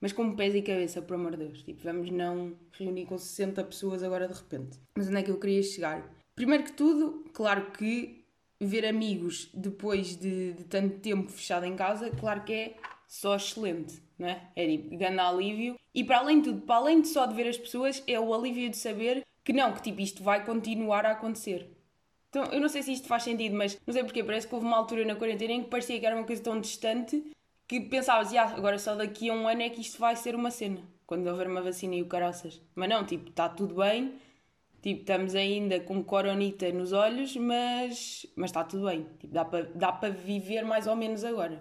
mas 0.00 0.14
com 0.14 0.34
pés 0.34 0.54
e 0.54 0.62
cabeça, 0.62 1.02
por 1.02 1.12
amor 1.12 1.32
de 1.32 1.44
Deus. 1.44 1.62
Tipo, 1.62 1.82
vamos 1.82 2.10
não 2.10 2.54
reunir 2.72 3.04
com 3.04 3.18
60 3.18 3.62
pessoas 3.64 4.02
agora 4.02 4.26
de 4.26 4.32
repente. 4.32 4.78
Mas 4.96 5.06
onde 5.06 5.18
é 5.18 5.22
que 5.22 5.30
eu 5.30 5.38
queria 5.38 5.62
chegar? 5.62 6.10
Primeiro 6.34 6.64
que 6.64 6.72
tudo, 6.72 7.26
claro 7.34 7.70
que 7.70 8.24
ver 8.58 8.86
amigos 8.86 9.50
depois 9.52 10.16
de, 10.16 10.54
de 10.54 10.64
tanto 10.64 11.00
tempo 11.00 11.30
fechado 11.30 11.66
em 11.66 11.76
casa, 11.76 12.10
claro 12.10 12.44
que 12.44 12.52
é 12.54 12.76
só 13.06 13.36
excelente, 13.36 14.02
não 14.20 14.28
é? 14.28 14.40
Tipo, 14.54 14.96
grande 14.96 15.18
alívio. 15.18 15.76
E 15.94 16.04
para 16.04 16.18
além 16.18 16.40
de 16.40 16.50
tudo, 16.50 16.60
para 16.62 16.76
além 16.76 17.00
de 17.00 17.08
só 17.08 17.24
de 17.26 17.34
ver 17.34 17.48
as 17.48 17.56
pessoas, 17.56 18.02
é 18.06 18.20
o 18.20 18.32
alívio 18.34 18.68
de 18.68 18.76
saber 18.76 19.24
que 19.42 19.52
não, 19.52 19.72
que 19.72 19.82
tipo, 19.82 20.00
isto 20.00 20.22
vai 20.22 20.44
continuar 20.44 21.06
a 21.06 21.12
acontecer. 21.12 21.68
Então, 22.28 22.44
eu 22.52 22.60
não 22.60 22.68
sei 22.68 22.82
se 22.82 22.92
isto 22.92 23.08
faz 23.08 23.24
sentido, 23.24 23.56
mas 23.56 23.80
não 23.84 23.92
sei 23.92 24.04
porquê, 24.04 24.22
parece 24.22 24.46
que 24.46 24.54
houve 24.54 24.66
uma 24.66 24.76
altura 24.76 25.04
na 25.04 25.16
quarentena 25.16 25.54
em 25.54 25.62
que 25.64 25.70
parecia 25.70 25.98
que 25.98 26.06
era 26.06 26.14
uma 26.14 26.24
coisa 26.24 26.42
tão 26.42 26.60
distante 26.60 27.24
que 27.66 27.80
pensavas, 27.80 28.32
ah, 28.34 28.54
agora 28.56 28.78
só 28.78 28.94
daqui 28.94 29.30
a 29.30 29.34
um 29.34 29.48
ano 29.48 29.62
é 29.62 29.70
que 29.70 29.80
isto 29.80 29.98
vai 29.98 30.14
ser 30.14 30.34
uma 30.34 30.50
cena, 30.50 30.80
quando 31.06 31.26
houver 31.26 31.48
uma 31.48 31.62
vacina 31.62 31.94
e 31.94 32.02
o 32.02 32.06
caraças. 32.06 32.60
Mas 32.74 32.88
não, 32.88 33.04
tipo, 33.04 33.30
está 33.30 33.48
tudo 33.48 33.76
bem, 33.76 34.14
tipo, 34.82 35.00
estamos 35.00 35.34
ainda 35.34 35.80
com 35.80 36.04
coronita 36.04 36.70
nos 36.72 36.92
olhos, 36.92 37.36
mas, 37.36 38.26
mas 38.36 38.50
está 38.50 38.62
tudo 38.64 38.86
bem, 38.86 39.06
tipo, 39.18 39.32
dá 39.32 39.44
para 39.44 39.64
dá 39.74 39.90
viver 40.10 40.64
mais 40.64 40.86
ou 40.86 40.94
menos 40.94 41.24
agora. 41.24 41.60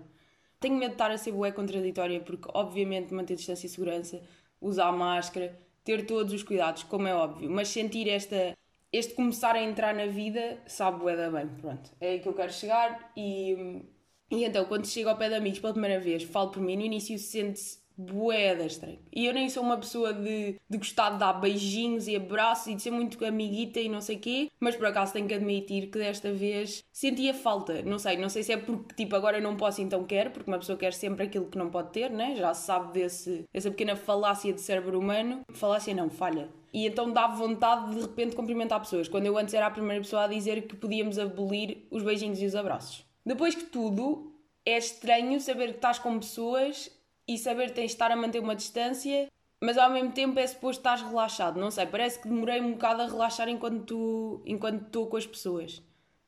Tenho 0.60 0.75
medo 0.75 0.89
de 0.89 0.96
estar 0.96 1.12
a 1.12 1.18
ser 1.18 1.32
bué 1.32 1.51
contraditória, 1.51 2.20
porque 2.20 2.50
obviamente 2.54 3.13
manter 3.13 3.36
distância 3.36 3.66
e 3.68 3.70
segurança, 3.70 4.22
usar 4.60 4.92
máscara, 4.92 5.58
ter 5.84 6.06
todos 6.06 6.34
os 6.34 6.44
cuidados, 6.44 6.84
como 6.84 7.08
é 7.08 7.16
óbvio, 7.16 7.50
mas 7.50 7.70
sentir 7.70 8.10
esta, 8.10 8.58
este 8.92 9.13
começar 9.13 9.56
a 9.56 9.63
entrar 9.63 9.94
na 9.96 10.06
vida, 10.06 10.62
sabe 10.68 11.00
bué 11.00 11.16
da 11.16 11.30
bem, 11.32 11.48
pronto. 11.62 11.92
É 12.00 12.10
aí 12.10 12.20
que 12.20 12.28
eu 12.28 12.34
quero 12.34 12.51
chegar 12.51 13.12
e, 13.16 13.84
e 14.30 14.44
então 14.44 14.66
quando 14.66 14.86
chego 14.86 15.10
ao 15.10 15.18
pé 15.18 15.30
de 15.30 15.36
amigos 15.36 15.60
pela 15.60 15.74
primeira 15.74 16.00
vez, 16.00 16.24
falo 16.24 16.51
por 16.51 16.62
mim, 16.62 16.75
no 16.75 16.84
início 16.84 17.18
sente-se 17.18 17.80
boeda 18.00 18.65
estranho. 18.65 18.98
E 19.13 19.25
eu 19.25 19.34
nem 19.34 19.50
sou 19.50 19.62
uma 19.62 19.77
pessoa 19.77 20.13
de, 20.13 20.56
de 20.70 20.77
gostar 20.77 21.10
de 21.12 21.20
dar 21.20 21.34
beijinhos 21.34 22.08
e 22.08 22.15
abraços 22.15 22.68
e 22.68 22.75
de 22.75 22.82
ser 22.82 22.91
muito 22.91 23.24
amiguita 23.25 23.79
e 23.79 23.89
não 23.89 24.00
sei 24.00 24.18
quê, 24.18 24.50
mas 24.58 24.75
por 24.75 24.88
acaso 24.88 25.12
tenho 25.12 25.27
que 25.27 25.34
admitir 25.34 25.88
que 25.88 25.98
desta 25.98 26.32
vez 26.32 26.84
sentia 26.94 27.34
falta. 27.34 27.82
Não 27.82 28.00
sei, 28.00 28.15
não 28.15 28.29
sei 28.29 28.44
se 28.44 28.53
é 28.53 28.58
porque 28.58 28.96
tipo 28.96 29.15
agora 29.15 29.41
não 29.41 29.58
posso 29.58 29.82
então 29.82 30.06
quero, 30.06 30.32
porque 30.32 30.50
uma 30.50 30.58
pessoa 30.58 30.77
quer 30.77 30.94
sempre 30.94 31.25
aquilo 31.25 31.48
que 31.48 31.58
não 31.58 31.70
pode 31.70 31.91
ter, 31.91 32.10
né? 32.10 32.36
Já 32.38 32.53
se 32.53 32.65
sabe 32.65 32.94
desse, 32.94 33.44
dessa 33.53 33.70
pequena 33.70 33.98
falácia 33.98 34.53
de 34.53 34.62
cérebro 34.62 34.98
humano. 34.98 35.41
Falácia 35.51 35.94
não, 35.94 36.10
falha. 36.10 36.48
E 36.74 36.86
então 36.86 37.12
dá 37.12 37.27
vontade 37.27 37.96
de, 37.96 38.01
repente 38.01 38.36
cumprimentar 38.36 38.79
pessoas, 38.79 39.08
quando 39.08 39.25
eu 39.25 39.38
antes 39.38 39.53
era 39.53 39.65
a 39.65 39.72
primeira 39.72 40.01
pessoa 40.01 40.24
a 40.24 40.27
dizer 40.27 40.68
que 40.68 40.75
podíamos 40.75 41.18
abolir 41.18 41.86
os 41.89 42.03
beijinhos 42.03 42.41
e 42.41 42.46
os 42.46 42.56
abraços. 42.56 43.06
Depois 43.25 43.56
que 43.56 43.65
tudo, 43.65 44.32
é 44.65 44.77
estranho 44.77 45.39
saber 45.41 45.70
que 45.70 45.75
estás 45.77 46.00
com 46.00 46.20
pessoas 46.20 46.91
e 47.29 47.38
saber 47.38 47.67
que 47.67 47.75
tens 47.75 47.91
de 47.91 47.93
estar 47.93 48.12
a 48.12 48.15
manter 48.15 48.39
uma 48.39 48.55
distância, 48.55 49.27
mas 49.62 49.77
ao 49.77 49.91
mesmo 49.91 50.12
tempo 50.12 50.39
é 50.39 50.48
suposto 50.48 50.79
estás 50.79 51.00
relaxado. 51.03 51.59
Não 51.59 51.69
sei, 51.69 51.86
parece 51.86 52.19
que 52.19 52.27
demorei 52.27 52.59
um 52.59 52.71
bocado 52.71 53.03
a 53.03 53.05
relaxar 53.05 53.48
enquanto 53.48 54.41
enquanto 54.48 54.88
estou 54.88 55.05
com 55.05 55.15
as 55.15 55.27
pessoas. 55.27 55.79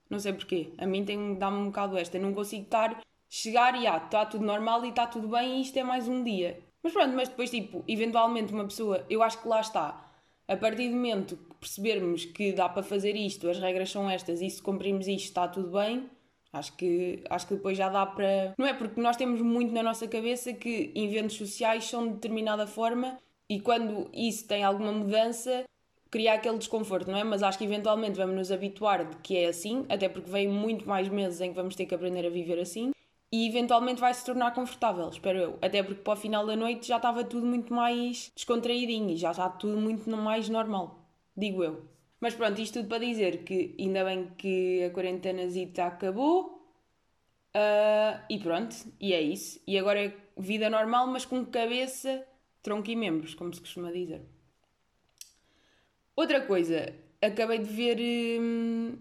Não 0.08 0.20
sei 0.20 0.31
porquê. 0.31 0.74
A 0.77 0.86
mim 0.86 1.03
tem 1.03 1.34
dá-me 1.39 1.58
um 1.58 1.65
bocado 1.65 1.98
esta. 1.98 2.17
Eu 2.17 2.22
não 2.22 2.36
consigo 2.36 2.65
estar, 2.65 3.01
chegar 3.27 3.81
e 3.81 3.88
ah, 3.88 3.98
está 3.98 4.27
tudo 4.27 4.46
normal 4.46 4.86
e 4.86 4.89
está 4.89 5.08
tudo 5.08 5.27
bem 5.27 5.58
e 5.58 5.62
isto 5.63 5.75
é 5.77 5.84
mais 5.84 6.08
um 6.08 6.24
dia. 6.24 6.62
Mas 6.84 6.93
pronto, 6.93 7.15
mas 7.15 7.29
depois, 7.29 7.50
tipo, 7.50 7.84
eventualmente 7.88 8.53
uma 8.53 8.65
pessoa, 8.65 9.03
eu 9.10 9.24
acho 9.24 9.41
que 9.41 9.48
lá 9.48 9.60
está. 9.60 10.08
A 10.48 10.55
partir 10.55 10.89
do 10.89 10.96
momento 10.96 11.36
que 11.36 11.55
percebermos 11.55 12.25
que 12.25 12.51
dá 12.53 12.70
para 12.70 12.84
fazer 12.84 13.15
isto, 13.15 13.50
as 13.50 13.58
regras 13.58 13.89
são 13.89 14.08
estas 14.08 14.39
e 14.39 14.50
se 14.50 14.62
cumprimos 14.62 15.08
isto 15.08 15.25
está 15.25 15.48
tudo 15.48 15.72
bem, 15.72 16.08
Acho 16.53 16.75
que, 16.75 17.24
acho 17.29 17.48
que 17.48 17.55
depois 17.55 17.77
já 17.77 17.88
dá 17.89 18.05
para. 18.05 18.53
Não 18.58 18.65
é 18.65 18.74
porque 18.74 19.00
nós 19.00 19.15
temos 19.15 19.41
muito 19.41 19.74
na 19.74 19.81
nossa 19.81 20.08
cabeça 20.08 20.51
que 20.53 20.91
eventos 20.96 21.38
sociais 21.38 21.86
são 21.86 22.08
de 22.08 22.13
determinada 22.15 22.67
forma 22.67 23.17
E 23.51 23.60
quando 23.60 24.10
isso 24.13 24.48
tem 24.48 24.63
alguma 24.63 24.93
mudança, 24.93 25.65
cria 26.10 26.34
aquele 26.34 26.58
desconforto, 26.58 27.12
não 27.12 27.17
é? 27.17 27.24
Mas 27.25 27.43
acho 27.43 27.58
que 27.58 27.65
eventualmente 27.65 28.15
vamos 28.17 28.34
nos 28.36 28.50
habituar 28.50 29.05
de 29.05 29.17
que 29.17 29.38
é 29.38 29.48
assim, 29.48 29.86
até 29.89 30.08
porque 30.08 30.29
vem 30.31 30.48
muito 30.48 30.88
mais 30.88 31.10
meses 31.10 31.41
em 31.41 31.50
que 31.50 31.55
vamos 31.55 31.75
ter 31.75 31.86
que 31.86 31.93
aprender 31.93 32.25
a 32.25 32.29
viver 32.29 32.60
assim. 32.60 32.91
E 33.29 33.48
eventualmente 33.48 34.00
vai 34.00 34.13
se 34.13 34.25
tornar 34.25 34.53
confortável, 34.53 35.10
espero 35.10 35.38
eu. 35.38 35.60
Até 35.62 35.84
porque 35.84 36.01
para 36.01 36.13
o 36.13 36.15
final 36.15 36.46
da 36.46 36.55
noite 36.55 36.88
já 36.88 36.96
estava 36.98 37.25
tudo 37.25 37.46
muito 37.46 37.74
mais 37.74 38.31
descontraídinho 38.36 39.10
e 39.12 39.17
já 39.17 39.31
está 39.31 39.50
tudo 39.50 39.77
muito 39.77 40.10
mais 40.15 40.48
normal. 40.48 41.05
Digo 41.36 41.62
eu. 41.63 41.86
Mas 42.22 42.36
pronto, 42.36 42.62
isto 42.62 42.75
tudo 42.75 42.88
para 42.88 43.00
dizer 43.00 43.44
que 43.44 43.75
ainda 43.80 44.06
bem 44.06 44.30
que 44.38 44.84
a 44.84 44.92
quarentena 44.92 45.42
acabou. 45.88 46.62
Uh, 47.54 48.22
e 48.30 48.40
pronto, 48.40 48.75
e 49.00 49.12
é 49.12 49.20
isso. 49.20 49.60
E 49.66 49.78
agora 49.78 50.06
é 50.06 50.13
vida 50.38 50.70
normal, 50.70 51.08
mas 51.08 51.25
com 51.25 51.44
cabeça, 51.44 52.24
tronco 52.62 52.92
e 52.92 52.96
membros, 52.96 53.34
como 53.34 53.51
se 53.51 53.60
costuma 53.60 53.92
dizer. 53.92 54.22
Outra 56.16 56.42
coisa, 56.46 56.94
acabei 57.20 57.58
de 57.58 57.74
ver 57.74 57.98
hum, 58.40 58.98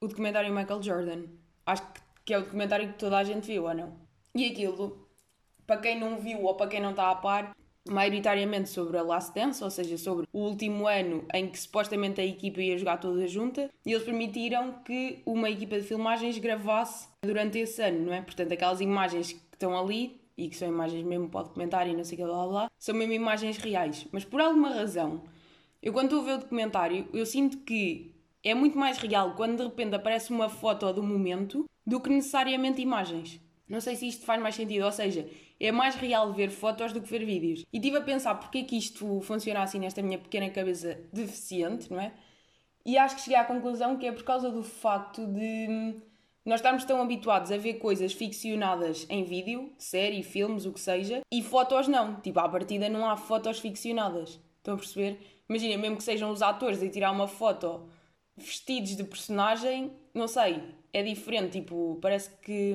o 0.00 0.06
documentário 0.06 0.54
Michael 0.54 0.82
Jordan. 0.82 1.24
Acho 1.66 1.82
que 2.24 2.32
é 2.32 2.38
o 2.38 2.42
documentário 2.42 2.92
que 2.92 2.98
toda 2.98 3.18
a 3.18 3.24
gente 3.24 3.48
viu, 3.48 3.64
ou 3.64 3.74
não? 3.74 3.98
E 4.34 4.46
aquilo, 4.46 5.08
para 5.66 5.80
quem 5.80 5.98
não 5.98 6.18
viu 6.18 6.44
ou 6.44 6.54
para 6.54 6.70
quem 6.70 6.80
não 6.80 6.90
está 6.90 7.10
a 7.10 7.16
par, 7.16 7.56
maioritariamente 7.88 8.68
sobre 8.68 8.96
a 8.96 9.02
Last 9.02 9.34
Dance, 9.34 9.62
ou 9.62 9.70
seja, 9.70 9.98
sobre 9.98 10.26
o 10.32 10.38
último 10.40 10.86
ano 10.86 11.24
em 11.34 11.48
que 11.48 11.58
supostamente 11.58 12.20
a 12.20 12.24
equipa 12.24 12.60
ia 12.60 12.78
jogar 12.78 12.98
toda 12.98 13.26
junta, 13.26 13.70
e 13.84 13.92
eles 13.92 14.04
permitiram 14.04 14.72
que 14.84 15.22
uma 15.26 15.50
equipa 15.50 15.78
de 15.78 15.86
filmagens 15.86 16.38
gravasse 16.38 17.08
durante 17.22 17.58
esse 17.58 17.82
ano, 17.82 18.06
não 18.06 18.12
é? 18.12 18.22
Portanto, 18.22 18.52
aquelas 18.52 18.80
imagens 18.80 19.32
que 19.32 19.40
estão 19.52 19.78
ali 19.78 20.20
e 20.36 20.48
que 20.48 20.56
são 20.56 20.68
imagens 20.68 21.04
mesmo 21.04 21.28
para 21.28 21.40
o 21.40 21.44
documentário 21.44 21.92
e 21.92 21.96
não 21.96 22.04
sei 22.04 22.16
o 22.18 22.20
que 22.22 22.26
lá, 22.26 22.44
lá, 22.44 22.70
são 22.78 22.94
mesmo 22.94 23.12
imagens 23.12 23.56
reais. 23.58 24.06
Mas 24.10 24.24
por 24.24 24.40
alguma 24.40 24.70
razão, 24.70 25.22
eu, 25.82 25.92
quando 25.92 26.06
estou 26.06 26.22
a 26.22 26.24
ver 26.24 26.32
o 26.32 26.38
documentário, 26.38 27.06
eu 27.12 27.24
sinto 27.24 27.58
que 27.58 28.12
é 28.42 28.54
muito 28.54 28.76
mais 28.76 28.98
real 28.98 29.34
quando 29.34 29.58
de 29.58 29.62
repente 29.62 29.94
aparece 29.94 30.30
uma 30.30 30.48
foto 30.48 30.92
do 30.92 31.02
momento 31.02 31.64
do 31.86 32.00
que 32.00 32.10
necessariamente 32.10 32.80
imagens. 32.80 33.40
Não 33.68 33.80
sei 33.80 33.96
se 33.96 34.06
isto 34.08 34.24
faz 34.24 34.40
mais 34.40 34.54
sentido, 34.54 34.84
ou 34.84 34.92
seja, 34.92 35.26
é 35.60 35.72
mais 35.72 35.94
real 35.94 36.32
ver 36.32 36.50
fotos 36.50 36.92
do 36.92 37.00
que 37.00 37.08
ver 37.08 37.24
vídeos. 37.24 37.64
E 37.72 37.76
estive 37.78 37.98
a 37.98 38.02
pensar 38.02 38.34
porque 38.34 38.58
é 38.58 38.64
que 38.64 38.76
isto 38.76 39.20
funciona 39.20 39.62
assim 39.62 39.78
nesta 39.78 40.02
minha 40.02 40.18
pequena 40.18 40.50
cabeça 40.50 41.00
deficiente, 41.12 41.90
não 41.90 42.00
é? 42.00 42.12
E 42.84 42.98
acho 42.98 43.16
que 43.16 43.22
cheguei 43.22 43.38
à 43.38 43.44
conclusão 43.44 43.96
que 43.96 44.06
é 44.06 44.12
por 44.12 44.24
causa 44.24 44.50
do 44.50 44.62
facto 44.62 45.26
de 45.26 45.66
hum, 45.68 46.00
nós 46.44 46.60
estarmos 46.60 46.84
tão 46.84 47.00
habituados 47.00 47.50
a 47.50 47.56
ver 47.56 47.74
coisas 47.74 48.12
ficcionadas 48.12 49.06
em 49.08 49.24
vídeo, 49.24 49.72
série, 49.78 50.22
filmes, 50.22 50.66
o 50.66 50.72
que 50.72 50.80
seja, 50.80 51.22
e 51.32 51.42
fotos 51.42 51.88
não. 51.88 52.20
Tipo, 52.20 52.40
à 52.40 52.48
partida 52.48 52.88
não 52.88 53.08
há 53.08 53.16
fotos 53.16 53.58
ficcionadas. 53.58 54.38
Estão 54.58 54.74
a 54.74 54.76
perceber? 54.76 55.18
Imagina, 55.48 55.78
mesmo 55.78 55.96
que 55.96 56.02
sejam 56.02 56.30
os 56.30 56.42
atores 56.42 56.82
a 56.82 56.88
tirar 56.88 57.10
uma 57.10 57.26
foto 57.26 57.88
vestidos 58.36 58.96
de 58.96 59.04
personagem, 59.04 59.92
não 60.12 60.28
sei, 60.28 60.62
é 60.92 61.02
diferente, 61.02 61.60
tipo, 61.60 61.98
parece 62.02 62.30
que. 62.42 62.74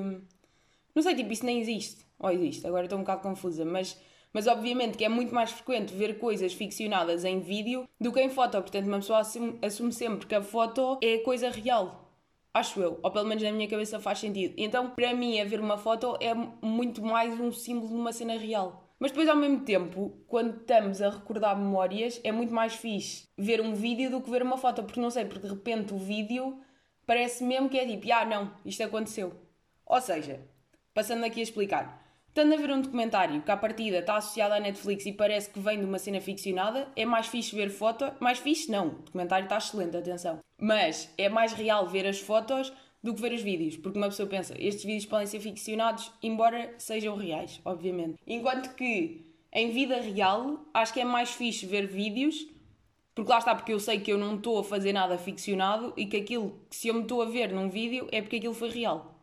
Não 0.96 1.04
sei, 1.04 1.16
tipo, 1.16 1.32
isso 1.32 1.46
nem 1.46 1.60
existe. 1.60 2.09
Ou 2.20 2.30
existe, 2.32 2.68
agora 2.68 2.86
estou 2.86 3.00
um 3.00 3.02
bocado 3.02 3.22
confusa, 3.22 3.66
mas. 3.66 4.00
Mas 4.32 4.46
obviamente 4.46 4.96
que 4.96 5.04
é 5.04 5.10
muito 5.10 5.34
mais 5.34 5.50
frequente 5.52 5.92
ver 5.92 6.20
coisas 6.20 6.54
ficcionadas 6.54 7.26
em 7.26 7.40
vídeo 7.40 7.90
do 8.00 8.14
que 8.14 8.22
em 8.22 8.30
foto. 8.30 8.62
Portanto, 8.62 8.86
uma 8.86 8.98
pessoa 8.98 9.20
assume, 9.22 9.58
assume 9.60 9.92
sempre 9.92 10.28
que 10.28 10.36
a 10.36 10.42
foto 10.44 11.00
é 11.02 11.18
coisa 11.18 11.50
real. 11.50 12.14
Acho 12.54 12.80
eu. 12.80 13.00
Ou 13.02 13.10
pelo 13.10 13.26
menos 13.28 13.42
na 13.42 13.52
minha 13.52 13.68
cabeça 13.68 14.00
faz 14.00 14.20
sentido. 14.20 14.54
Então, 14.56 14.92
para 14.92 15.16
mim, 15.16 15.40
a 15.40 15.46
ver 15.46 15.60
uma 15.60 15.80
foto 15.80 16.16
é 16.22 16.36
muito 16.62 17.02
mais 17.02 17.40
um 17.40 17.52
símbolo 17.52 17.88
de 17.88 17.96
uma 17.96 18.14
cena 18.14 18.38
real. 18.38 18.84
Mas 19.00 19.12
depois, 19.12 19.30
ao 19.30 19.36
mesmo 19.36 19.62
tempo, 19.62 20.14
quando 20.28 20.58
estamos 20.60 21.02
a 21.02 21.10
recordar 21.10 21.58
memórias, 21.58 22.20
é 22.24 22.32
muito 22.32 22.54
mais 22.54 22.76
fixe 22.76 23.28
ver 23.38 23.62
um 23.62 23.74
vídeo 23.74 24.12
do 24.12 24.22
que 24.22 24.30
ver 24.30 24.44
uma 24.44 24.58
foto, 24.58 24.84
porque 24.84 25.00
não 25.00 25.10
sei, 25.10 25.26
porque 25.26 25.48
de 25.48 25.54
repente 25.54 25.94
o 25.94 25.98
vídeo 25.98 26.60
parece 27.06 27.44
mesmo 27.44 27.70
que 27.70 27.80
é 27.80 27.86
tipo, 27.88 28.12
ah, 28.12 28.26
não, 28.26 28.52
isto 28.66 28.84
aconteceu. 28.84 29.34
Ou 29.86 30.02
seja, 30.02 30.42
passando 30.94 31.24
aqui 31.24 31.40
a 31.40 31.44
explicar, 31.44 32.09
estando 32.30 32.54
a 32.54 32.58
ver 32.58 32.72
um 32.72 32.82
documentário 32.82 33.42
que 33.42 33.52
à 33.52 33.58
partida 33.58 34.00
está 34.00 34.16
associado 34.16 34.54
à 34.54 34.60
Netflix 34.60 35.06
e 35.06 35.14
parece 35.14 35.50
que 35.50 35.60
vem 35.60 35.80
de 35.80 35.86
uma 35.86 36.00
cena 36.00 36.22
ficcionada, 36.22 36.88
é 36.96 37.06
mais 37.06 37.28
fixe 37.28 37.56
ver 37.56 37.70
foto. 37.70 38.12
Mais 38.20 38.40
fixe, 38.40 38.72
não, 38.72 38.88
o 38.88 38.92
documentário 38.92 39.44
está 39.44 39.58
excelente, 39.58 39.98
atenção. 39.98 40.40
Mas 40.60 41.14
é 41.18 41.28
mais 41.30 41.54
real 41.54 41.88
ver 41.88 42.08
as 42.08 42.20
fotos 42.20 42.72
do 43.02 43.14
que 43.14 43.22
ver 43.22 43.34
os 43.34 43.42
vídeos, 43.42 43.78
porque 43.78 43.98
uma 43.98 44.08
pessoa 44.08 44.28
pensa, 44.28 44.54
estes 44.58 44.84
vídeos 44.84 45.06
podem 45.06 45.26
ser 45.26 45.40
ficcionados, 45.40 46.12
embora 46.22 46.74
sejam 46.78 47.16
reais, 47.16 47.62
obviamente. 47.64 48.18
Enquanto 48.28 48.76
que 48.76 49.26
em 49.52 49.72
vida 49.72 50.00
real, 50.00 50.66
acho 50.74 50.94
que 50.94 51.00
é 51.00 51.06
mais 51.06 51.32
fixe 51.32 51.66
ver 51.66 51.88
vídeos, 51.88 52.48
porque 53.16 53.32
lá 53.32 53.40
está, 53.40 53.56
porque 53.56 53.74
eu 53.74 53.80
sei 53.80 54.00
que 54.00 54.12
eu 54.12 54.18
não 54.18 54.36
estou 54.36 54.60
a 54.60 54.64
fazer 54.64 54.94
nada 54.94 55.18
ficcionado 55.18 55.94
e 55.98 56.06
que 56.06 56.18
aquilo 56.18 56.60
que 56.70 56.76
se 56.76 56.90
eu 56.90 56.94
me 56.94 57.02
estou 57.02 57.22
a 57.22 57.26
ver 57.26 57.52
num 57.52 57.70
vídeo 57.70 58.08
é 58.12 58.22
porque 58.22 58.38
aquilo 58.38 58.54
foi 58.54 58.70
real. 58.70 59.19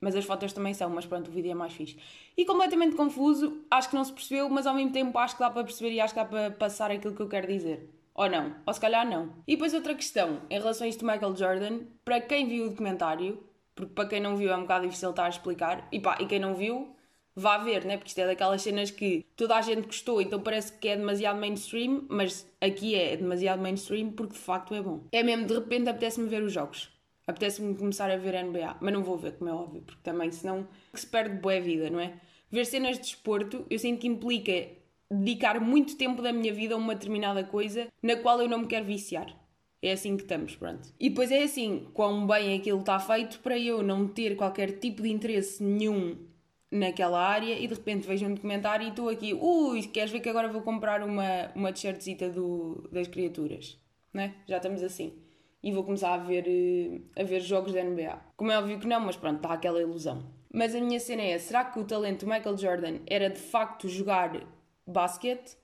Mas 0.00 0.16
as 0.16 0.24
fotos 0.24 0.52
também 0.52 0.72
são, 0.72 0.88
mas 0.88 1.04
pronto, 1.04 1.28
o 1.28 1.30
vídeo 1.30 1.50
é 1.50 1.54
mais 1.54 1.74
fixe. 1.74 1.98
E 2.36 2.44
completamente 2.44 2.96
confuso, 2.96 3.58
acho 3.70 3.90
que 3.90 3.94
não 3.94 4.04
se 4.04 4.12
percebeu, 4.12 4.48
mas 4.48 4.66
ao 4.66 4.74
mesmo 4.74 4.92
tempo 4.92 5.18
acho 5.18 5.36
que 5.36 5.42
dá 5.42 5.50
para 5.50 5.62
perceber 5.62 5.92
e 5.92 6.00
acho 6.00 6.14
que 6.14 6.20
dá 6.20 6.24
para 6.24 6.50
passar 6.50 6.90
aquilo 6.90 7.14
que 7.14 7.20
eu 7.20 7.28
quero 7.28 7.46
dizer. 7.46 7.90
Ou 8.14 8.28
não. 8.28 8.54
Ou 8.66 8.72
se 8.72 8.80
calhar 8.80 9.08
não. 9.08 9.30
E 9.46 9.56
depois 9.56 9.74
outra 9.74 9.94
questão, 9.94 10.40
em 10.48 10.58
relação 10.58 10.86
a 10.86 10.88
isto 10.88 11.04
do 11.04 11.10
Michael 11.10 11.36
Jordan, 11.36 11.80
para 12.04 12.20
quem 12.20 12.48
viu 12.48 12.66
o 12.66 12.70
documentário, 12.70 13.42
porque 13.74 13.92
para 13.94 14.08
quem 14.08 14.20
não 14.20 14.36
viu 14.36 14.50
é 14.50 14.56
um 14.56 14.62
bocado 14.62 14.86
difícil 14.86 15.10
estar 15.10 15.26
a 15.26 15.28
explicar, 15.28 15.86
e 15.92 16.00
pá, 16.00 16.16
e 16.18 16.26
quem 16.26 16.38
não 16.38 16.54
viu, 16.54 16.94
vá 17.34 17.58
ver, 17.58 17.84
né? 17.84 17.96
Porque 17.96 18.08
isto 18.08 18.18
é 18.20 18.26
daquelas 18.26 18.62
cenas 18.62 18.90
que 18.90 19.24
toda 19.36 19.56
a 19.56 19.60
gente 19.60 19.86
gostou, 19.86 20.20
então 20.20 20.40
parece 20.40 20.72
que 20.78 20.88
é 20.88 20.96
demasiado 20.96 21.38
mainstream, 21.38 22.04
mas 22.08 22.50
aqui 22.60 22.94
é 22.94 23.16
demasiado 23.16 23.60
mainstream 23.60 24.12
porque 24.12 24.34
de 24.34 24.38
facto 24.38 24.74
é 24.74 24.82
bom. 24.82 25.04
É 25.12 25.22
mesmo, 25.22 25.46
de 25.46 25.54
repente 25.54 25.88
apetece-me 25.88 26.28
ver 26.28 26.42
os 26.42 26.52
jogos. 26.52 26.90
Apetece-me 27.30 27.76
começar 27.76 28.10
a 28.10 28.16
ver 28.16 28.44
NBA, 28.44 28.78
mas 28.80 28.92
não 28.92 29.04
vou 29.04 29.16
ver, 29.16 29.32
como 29.34 29.48
é 29.48 29.52
óbvio, 29.52 29.82
porque 29.82 30.00
também 30.02 30.32
senão 30.32 30.66
se 30.92 31.06
perde 31.06 31.36
boa 31.36 31.60
vida, 31.60 31.88
não 31.88 32.00
é? 32.00 32.14
Ver 32.50 32.66
cenas 32.66 32.96
de 32.96 33.02
desporto, 33.02 33.64
eu 33.70 33.78
sinto 33.78 34.00
que 34.00 34.08
implica 34.08 34.66
dedicar 35.08 35.60
muito 35.60 35.96
tempo 35.96 36.20
da 36.20 36.32
minha 36.32 36.52
vida 36.52 36.74
a 36.74 36.76
uma 36.76 36.94
determinada 36.94 37.44
coisa 37.44 37.86
na 38.02 38.16
qual 38.16 38.40
eu 38.40 38.48
não 38.48 38.58
me 38.58 38.66
quero 38.66 38.84
viciar. 38.84 39.32
É 39.80 39.92
assim 39.92 40.16
que 40.16 40.24
estamos, 40.24 40.56
pronto. 40.56 40.92
E 40.98 41.08
depois 41.08 41.30
é 41.30 41.44
assim, 41.44 41.86
quão 41.94 42.26
bem 42.26 42.58
aquilo 42.58 42.80
está 42.80 42.98
feito 42.98 43.38
para 43.38 43.56
eu 43.56 43.82
não 43.82 44.08
ter 44.08 44.36
qualquer 44.36 44.72
tipo 44.72 45.02
de 45.02 45.08
interesse 45.08 45.62
nenhum 45.62 46.16
naquela 46.68 47.20
área 47.20 47.58
e 47.58 47.66
de 47.66 47.74
repente 47.74 48.06
vejo 48.06 48.26
um 48.26 48.34
documentário 48.34 48.86
e 48.86 48.90
estou 48.90 49.08
aqui, 49.08 49.34
ui, 49.34 49.82
queres 49.84 50.10
ver 50.10 50.20
que 50.20 50.28
agora 50.28 50.48
vou 50.48 50.62
comprar 50.62 51.02
uma, 51.02 51.50
uma 51.54 51.72
t-shirtzita 51.72 52.32
das 52.90 53.06
criaturas? 53.08 53.78
Né? 54.12 54.34
Já 54.46 54.56
estamos 54.56 54.82
assim. 54.82 55.12
E 55.62 55.72
vou 55.72 55.84
começar 55.84 56.14
a 56.14 56.18
ver, 56.18 56.44
eh, 56.46 57.20
a 57.20 57.24
ver 57.24 57.40
jogos 57.40 57.72
da 57.72 57.82
NBA. 57.82 58.18
Como 58.36 58.50
é 58.50 58.58
óbvio 58.58 58.78
que 58.78 58.86
não, 58.86 59.00
mas 59.00 59.16
pronto, 59.16 59.36
está 59.36 59.52
aquela 59.52 59.80
ilusão. 59.80 60.22
Mas 60.52 60.74
a 60.74 60.80
minha 60.80 60.98
cena 60.98 61.22
é, 61.22 61.38
será 61.38 61.64
que 61.64 61.78
o 61.78 61.84
talento 61.84 62.24
do 62.24 62.30
Michael 62.30 62.56
Jordan 62.56 62.98
era 63.06 63.30
de 63.30 63.38
facto 63.38 63.88
jogar 63.88 64.46
basquete, 64.86 65.56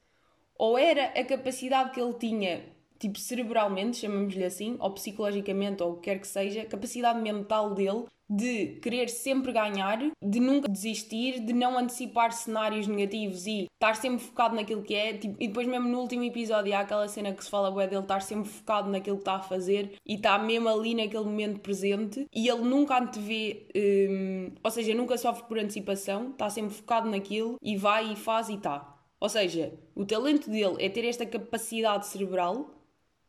ou 0.58 0.78
era 0.78 1.06
a 1.06 1.24
capacidade 1.24 1.90
que 1.90 2.00
ele 2.00 2.14
tinha, 2.14 2.64
tipo 2.98 3.18
cerebralmente, 3.18 3.98
chamamos-lhe 3.98 4.44
assim, 4.44 4.76
ou 4.78 4.90
psicologicamente, 4.92 5.82
ou 5.82 5.92
o 5.92 5.96
que 5.96 6.10
quer 6.10 6.20
que 6.20 6.28
seja, 6.28 6.64
capacidade 6.64 7.20
mental 7.20 7.74
dele 7.74 8.04
de 8.28 8.78
querer 8.82 9.08
sempre 9.08 9.52
ganhar, 9.52 9.98
de 10.20 10.40
nunca 10.40 10.68
desistir, 10.68 11.40
de 11.40 11.52
não 11.52 11.78
antecipar 11.78 12.32
cenários 12.32 12.86
negativos 12.86 13.46
e 13.46 13.66
estar 13.74 13.94
sempre 13.94 14.18
focado 14.18 14.56
naquilo 14.56 14.82
que 14.82 14.94
é. 14.94 15.16
Tipo, 15.16 15.36
e 15.38 15.46
depois, 15.46 15.66
mesmo 15.66 15.88
no 15.88 16.00
último 16.00 16.24
episódio, 16.24 16.74
há 16.74 16.80
aquela 16.80 17.06
cena 17.06 17.32
que 17.32 17.44
se 17.44 17.50
fala 17.50 17.70
bué 17.70 17.86
dele 17.86 18.02
estar 18.02 18.20
sempre 18.20 18.48
focado 18.48 18.90
naquilo 18.90 19.16
que 19.16 19.22
está 19.22 19.36
a 19.36 19.42
fazer 19.42 19.92
e 20.04 20.16
está 20.16 20.38
mesmo 20.38 20.68
ali 20.68 20.94
naquele 20.94 21.24
momento 21.24 21.60
presente 21.60 22.26
e 22.34 22.48
ele 22.48 22.62
nunca 22.62 22.98
antevê, 22.98 23.68
hum, 23.76 24.50
ou 24.62 24.70
seja, 24.70 24.94
nunca 24.94 25.16
sofre 25.16 25.44
por 25.44 25.58
antecipação, 25.58 26.30
está 26.30 26.50
sempre 26.50 26.74
focado 26.74 27.08
naquilo 27.08 27.56
e 27.62 27.76
vai 27.76 28.12
e 28.12 28.16
faz 28.16 28.48
e 28.48 28.54
está. 28.54 28.92
Ou 29.18 29.28
seja, 29.28 29.72
o 29.94 30.04
talento 30.04 30.50
dele 30.50 30.76
é 30.78 30.88
ter 30.88 31.04
esta 31.04 31.24
capacidade 31.24 32.06
cerebral 32.06 32.75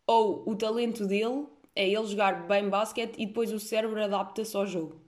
ou 0.08 0.44
o 0.48 0.56
talento 0.56 1.06
dele 1.06 1.46
é 1.76 1.88
ele 1.88 2.08
jogar 2.08 2.48
bem 2.48 2.70
basquete 2.70 3.16
e 3.18 3.26
depois 3.26 3.52
o 3.52 3.60
cérebro 3.60 4.02
adapta-se 4.02 4.56
ao 4.58 4.66
jogo. 4.66 5.00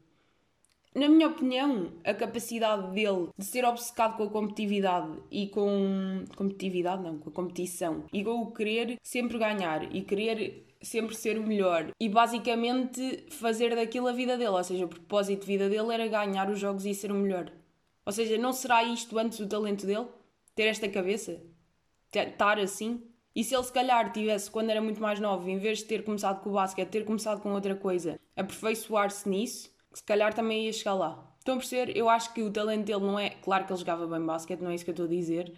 Na 0.93 1.07
minha 1.07 1.27
opinião, 1.27 1.93
a 2.03 2.13
capacidade 2.13 2.91
dele 2.91 3.29
de 3.37 3.45
ser 3.45 3.63
obcecado 3.63 4.17
com 4.17 4.23
a 4.23 4.29
competitividade 4.29 5.11
e 5.31 5.47
com. 5.47 6.25
competitividade 6.35 7.01
não, 7.01 7.17
com 7.17 7.29
a 7.29 7.33
competição 7.33 8.03
e 8.11 8.23
com 8.23 8.41
o 8.41 8.51
querer 8.51 8.97
sempre 9.01 9.37
ganhar 9.37 9.95
e 9.95 10.01
querer 10.01 10.67
sempre 10.81 11.15
ser 11.15 11.37
o 11.37 11.45
melhor 11.45 11.91
e 11.99 12.09
basicamente 12.09 13.25
fazer 13.29 13.75
daquilo 13.75 14.07
a 14.07 14.11
vida 14.11 14.37
dele, 14.37 14.49
ou 14.49 14.63
seja, 14.63 14.85
o 14.85 14.89
propósito 14.89 15.41
de 15.41 15.47
vida 15.47 15.69
dele 15.69 15.93
era 15.93 16.07
ganhar 16.07 16.49
os 16.49 16.59
jogos 16.59 16.85
e 16.85 16.93
ser 16.93 17.11
o 17.11 17.15
melhor. 17.15 17.51
Ou 18.05 18.11
seja, 18.11 18.37
não 18.37 18.51
será 18.51 18.83
isto 18.83 19.17
antes 19.17 19.39
o 19.39 19.47
talento 19.47 19.85
dele? 19.85 20.07
ter 20.59 20.65
esta 20.65 20.89
cabeça, 20.89 21.41
estar 22.13 22.59
assim. 22.59 23.01
E 23.35 23.43
se 23.43 23.55
ele 23.55 23.63
se 23.63 23.71
calhar 23.71 24.11
tivesse, 24.11 24.49
quando 24.51 24.69
era 24.69 24.81
muito 24.81 25.01
mais 25.01 25.19
novo, 25.19 25.49
em 25.49 25.57
vez 25.57 25.79
de 25.79 25.85
ter 25.85 26.03
começado 26.03 26.41
com 26.41 26.49
o 26.49 26.53
basquete, 26.53 26.89
ter 26.89 27.05
começado 27.05 27.41
com 27.41 27.53
outra 27.53 27.75
coisa, 27.75 28.19
aperfeiçoar-se 28.35 29.29
nisso, 29.29 29.69
se 29.93 30.03
calhar 30.03 30.33
também 30.33 30.65
ia 30.65 30.73
chegar 30.73 30.93
lá. 30.95 31.33
Estão 31.39 31.55
a 31.55 31.57
perceber? 31.57 31.95
Eu 31.95 32.09
acho 32.09 32.33
que 32.33 32.41
o 32.43 32.51
talento 32.51 32.85
dele 32.85 33.01
não 33.01 33.17
é. 33.19 33.29
Claro 33.31 33.65
que 33.65 33.71
ele 33.71 33.79
jogava 33.79 34.07
bem 34.07 34.25
basquete, 34.25 34.59
não 34.61 34.71
é 34.71 34.75
isso 34.75 34.83
que 34.83 34.91
eu 34.91 34.93
estou 34.93 35.05
a 35.05 35.09
dizer, 35.09 35.53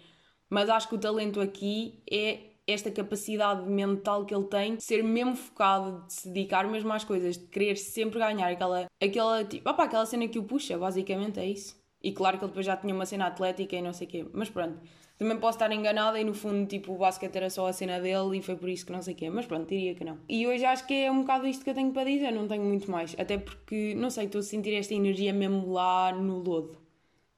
Mas 0.50 0.68
acho 0.70 0.88
que 0.88 0.94
o 0.94 0.98
talento 0.98 1.40
aqui 1.40 2.02
é 2.10 2.52
esta 2.66 2.90
capacidade 2.90 3.68
mental 3.68 4.24
que 4.26 4.34
ele 4.34 4.44
tem 4.44 4.76
de 4.76 4.84
ser 4.84 5.02
mesmo 5.02 5.34
focado, 5.36 6.06
de 6.06 6.12
se 6.12 6.28
dedicar 6.28 6.66
mesmo 6.68 6.92
às 6.92 7.04
coisas, 7.04 7.36
de 7.38 7.46
querer 7.46 7.76
sempre 7.76 8.18
ganhar 8.18 8.48
aquela, 8.52 8.86
aquela, 9.02 9.44
tipo, 9.44 9.68
opa, 9.68 9.84
aquela 9.84 10.06
cena 10.06 10.28
que 10.28 10.38
o 10.38 10.44
puxa, 10.44 10.78
basicamente 10.78 11.40
é 11.40 11.46
isso. 11.46 11.80
E 12.02 12.12
claro 12.12 12.38
que 12.38 12.44
ele 12.44 12.50
depois 12.50 12.66
já 12.66 12.76
tinha 12.76 12.94
uma 12.94 13.06
cena 13.06 13.26
atlética 13.26 13.76
e 13.76 13.82
não 13.82 13.92
sei 13.92 14.06
o 14.06 14.10
quê, 14.10 14.26
mas 14.32 14.50
pronto. 14.50 14.78
Também 15.22 15.36
posso 15.36 15.54
estar 15.54 15.70
enganada 15.70 16.18
e 16.18 16.24
no 16.24 16.34
fundo, 16.34 16.66
tipo, 16.66 16.92
o 16.92 16.98
basquete 16.98 17.36
era 17.36 17.48
só 17.48 17.68
a 17.68 17.72
cena 17.72 18.00
dele 18.00 18.38
e 18.38 18.42
foi 18.42 18.56
por 18.56 18.68
isso 18.68 18.84
que 18.84 18.90
não 18.90 19.00
sei 19.00 19.14
o 19.14 19.16
quê, 19.16 19.30
mas 19.30 19.46
pronto, 19.46 19.68
diria 19.68 19.94
que 19.94 20.02
não. 20.02 20.18
E 20.28 20.44
hoje 20.48 20.64
acho 20.64 20.84
que 20.84 20.92
é 20.92 21.12
um 21.12 21.20
bocado 21.20 21.46
isto 21.46 21.62
que 21.62 21.70
eu 21.70 21.74
tenho 21.74 21.92
para 21.92 22.10
dizer, 22.10 22.32
não 22.32 22.48
tenho 22.48 22.64
muito 22.64 22.90
mais. 22.90 23.14
Até 23.16 23.38
porque, 23.38 23.94
não 23.94 24.10
sei, 24.10 24.24
estou 24.24 24.40
a 24.40 24.42
sentir 24.42 24.74
esta 24.74 24.92
energia 24.92 25.32
mesmo 25.32 25.70
lá 25.70 26.10
no 26.10 26.38
lodo. 26.40 26.76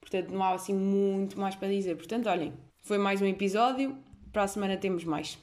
Portanto, 0.01 0.31
não 0.31 0.43
há 0.43 0.55
assim 0.55 0.73
muito 0.73 1.39
mais 1.39 1.57
para 1.57 1.69
dizer. 1.69 1.95
Portanto, 1.95 2.27
olhem, 2.27 2.55
foi 2.81 2.97
mais 2.97 3.21
um 3.21 3.27
episódio. 3.27 3.95
Para 4.33 4.45
a 4.45 4.49
semana 4.49 4.79
temos 4.79 5.05
mais. 5.05 5.29